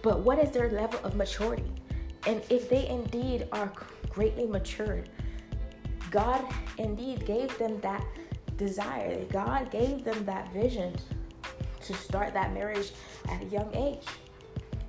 but 0.01 0.19
what 0.19 0.39
is 0.39 0.51
their 0.51 0.69
level 0.69 0.99
of 1.03 1.15
maturity? 1.15 1.71
And 2.27 2.41
if 2.49 2.69
they 2.69 2.87
indeed 2.87 3.47
are 3.51 3.71
greatly 4.09 4.45
matured, 4.45 5.09
God 6.09 6.45
indeed 6.77 7.25
gave 7.25 7.57
them 7.57 7.79
that 7.81 8.05
desire. 8.57 9.23
God 9.25 9.71
gave 9.71 10.03
them 10.03 10.25
that 10.25 10.51
vision 10.53 10.95
to 11.81 11.93
start 11.93 12.33
that 12.33 12.53
marriage 12.53 12.91
at 13.29 13.41
a 13.41 13.45
young 13.45 13.73
age. 13.73 14.05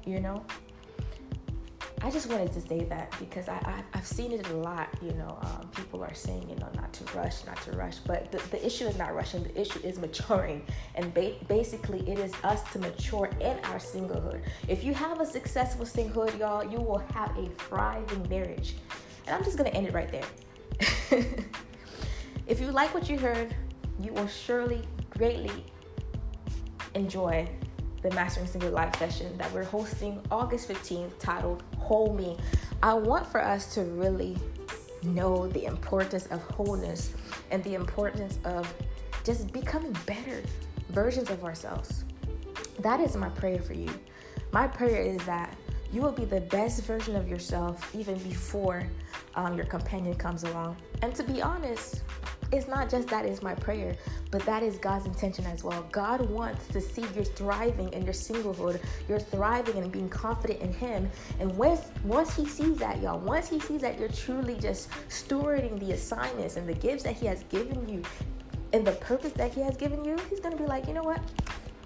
You 0.05 0.21
know, 0.21 0.45
I 2.05 2.11
just 2.11 2.29
wanted 2.29 2.53
to 2.53 2.61
say 2.61 2.81
that 2.85 3.15
because 3.21 3.49
I, 3.49 3.85
I 3.93 3.97
have 3.97 4.07
seen 4.07 4.33
it 4.33 4.49
a 4.49 4.55
lot. 4.55 4.89
You 5.01 5.13
know, 5.13 5.39
um, 5.41 5.69
people 5.77 6.03
are 6.03 6.15
saying 6.15 6.49
you 6.49 6.57
know 6.57 6.69
not 6.75 6.93
to 6.95 7.05
rush, 7.17 7.47
not 7.47 7.63
to 7.63 7.73
rush, 7.73 7.99
but 7.99 8.33
the, 8.33 8.39
the 8.51 8.67
issue 8.67 8.87
is 8.87 8.99
not 8.99 9.15
rushing. 9.15 9.45
The 9.45 9.61
issue 9.61 9.79
is 9.85 10.01
maturing, 10.01 10.67
and 10.97 11.15
ba- 11.15 11.37
basically 11.47 12.01
it 12.11 12.19
is 12.19 12.33
us 12.43 12.65
to 12.73 12.81
mature 12.81 13.31
in 13.41 13.57
our 13.67 13.79
singlehood. 13.79 14.43
If 14.67 14.83
you 14.83 14.95
have 14.95 15.21
a 15.21 15.27
successful 15.27 15.87
singlehood, 15.87 16.37
y'all, 16.41 16.65
you 16.65 16.79
will 16.79 16.99
have 17.15 17.37
a 17.39 17.47
thriving 17.59 18.29
marriage. 18.29 18.75
And 19.29 19.37
I'm 19.37 19.45
just 19.45 19.57
gonna 19.57 19.71
end 19.71 19.87
it 19.87 19.95
right 19.95 20.11
there. 20.11 21.25
if 22.49 22.61
you 22.61 22.67
like 22.73 22.93
what 22.95 23.09
you 23.09 23.17
heard, 23.17 23.55
you 24.01 24.13
will 24.13 24.27
surely 24.27 24.83
greatly 25.11 25.65
enjoy 26.97 27.49
the 28.03 28.11
Mastering 28.11 28.47
Single 28.47 28.71
Life 28.71 28.97
session 28.97 29.37
that 29.39 29.51
we're 29.53 29.63
hosting 29.65 30.21
August 30.31 30.69
15th 30.69 31.13
titled 31.21 31.63
Whole 31.79 32.13
Me. 32.13 32.37
I 32.83 32.95
want 32.95 33.27
for 33.27 33.41
us 33.41 33.73
to 33.75 33.83
really 33.83 34.37
know 35.05 35.47
the 35.49 35.65
importance 35.65 36.27
of 36.27 36.43
wholeness 36.43 37.15
and 37.53 37.63
the 37.63 37.75
importance 37.75 38.41
of 38.45 38.73
just 39.25 39.53
becoming 39.53 39.97
better 40.05 40.43
versions 40.91 41.31
of 41.31 41.45
ourselves. 41.45 42.05
That 42.81 43.01
is 43.01 43.17
my 43.17 43.29
prayer 43.31 43.61
for 43.61 43.75
you. 43.75 43.91
My 44.53 44.67
prayer 44.67 45.01
is 45.01 45.25
that 45.25 45.57
you 45.93 46.03
will 46.03 46.13
be 46.13 46.25
the 46.25 46.41
best 46.41 46.83
version 46.83 47.15
of 47.15 47.29
yourself 47.29 47.95
even 47.95 48.19
before 48.19 48.83
um, 49.37 49.57
your 49.57 49.67
companion 49.67 50.15
comes 50.15 50.43
along. 50.43 50.77
And 51.03 51.15
to 51.15 51.23
be 51.23 51.41
honest, 51.41 52.03
it's 52.53 52.69
not 52.69 52.91
just 52.91 53.09
that 53.09 53.25
is 53.25 53.43
my 53.43 53.55
prayer, 53.55 53.97
but 54.31 54.45
that 54.45 54.63
is 54.63 54.77
God's 54.79 55.07
intention 55.07 55.47
as 55.47 55.65
well. 55.65 55.87
God 55.91 56.21
wants 56.29 56.67
to 56.69 56.81
see 56.81 57.05
you 57.17 57.25
thriving 57.25 57.93
in 57.93 58.05
your 58.05 58.13
singlehood. 58.13 58.81
You're 59.09 59.19
thriving 59.19 59.79
and 59.79 59.91
being 59.91 60.09
confident 60.09 60.61
in 60.61 60.73
Him. 60.73 61.11
And 61.41 61.57
once 61.57 61.81
once 62.05 62.35
He 62.37 62.47
sees 62.47 62.77
that, 62.79 63.01
y'all, 63.01 63.19
once 63.19 63.49
He 63.49 63.59
sees 63.59 63.81
that 63.81 63.99
you're 63.99 64.09
truly 64.09 64.57
just 64.57 64.91
stewarding 65.09 65.81
the 65.81 65.93
assignments 65.93 66.57
and 66.57 66.69
the 66.69 66.75
gifts 66.75 67.03
that 67.05 67.17
He 67.17 67.27
has 67.27 67.43
given 67.45 67.89
you 67.89 68.03
and 68.73 68.87
the 68.87 68.93
purpose 68.93 69.33
that 69.33 69.53
He 69.53 69.61
has 69.63 69.77
given 69.77 70.05
you, 70.05 70.17
He's 70.29 70.41
gonna 70.41 70.57
be 70.57 70.67
like, 70.67 70.87
you 70.87 70.95
know 70.95 71.03
what? 71.03 71.21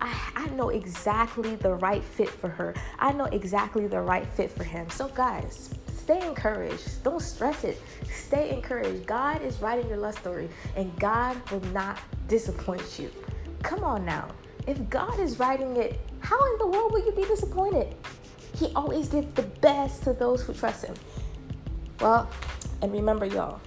I, 0.00 0.14
I 0.34 0.46
know 0.50 0.68
exactly 0.70 1.56
the 1.56 1.74
right 1.74 2.02
fit 2.02 2.28
for 2.28 2.48
her. 2.48 2.74
I 2.98 3.12
know 3.12 3.24
exactly 3.26 3.86
the 3.86 4.00
right 4.00 4.26
fit 4.26 4.50
for 4.50 4.64
him. 4.64 4.88
So, 4.90 5.08
guys, 5.08 5.70
stay 5.96 6.26
encouraged. 6.26 7.02
Don't 7.02 7.20
stress 7.20 7.64
it. 7.64 7.80
Stay 8.10 8.50
encouraged. 8.50 9.06
God 9.06 9.42
is 9.42 9.60
writing 9.60 9.88
your 9.88 9.98
love 9.98 10.18
story, 10.18 10.48
and 10.76 10.96
God 10.98 11.36
will 11.50 11.64
not 11.72 11.98
disappoint 12.28 12.98
you. 12.98 13.10
Come 13.62 13.84
on 13.84 14.04
now. 14.04 14.28
If 14.66 14.88
God 14.90 15.18
is 15.20 15.38
writing 15.38 15.76
it, 15.76 16.00
how 16.20 16.38
in 16.52 16.58
the 16.58 16.66
world 16.66 16.92
will 16.92 17.04
you 17.04 17.12
be 17.12 17.24
disappointed? 17.24 17.94
He 18.56 18.72
always 18.74 19.08
gives 19.08 19.32
the 19.34 19.42
best 19.42 20.02
to 20.04 20.12
those 20.12 20.42
who 20.42 20.52
trust 20.54 20.86
Him. 20.86 20.94
Well, 22.00 22.28
and 22.82 22.92
remember, 22.92 23.26
y'all, 23.26 23.60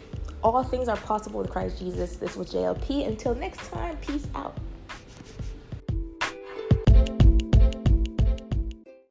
all 0.44 0.64
things 0.64 0.88
are 0.88 0.98
possible 0.98 1.42
with 1.42 1.50
Christ 1.50 1.80
Jesus. 1.80 2.18
This 2.18 2.36
was 2.36 2.52
JLP. 2.52 3.08
Until 3.08 3.36
next 3.36 3.70
time, 3.70 3.98
peace 3.98 4.28
out. 4.36 4.58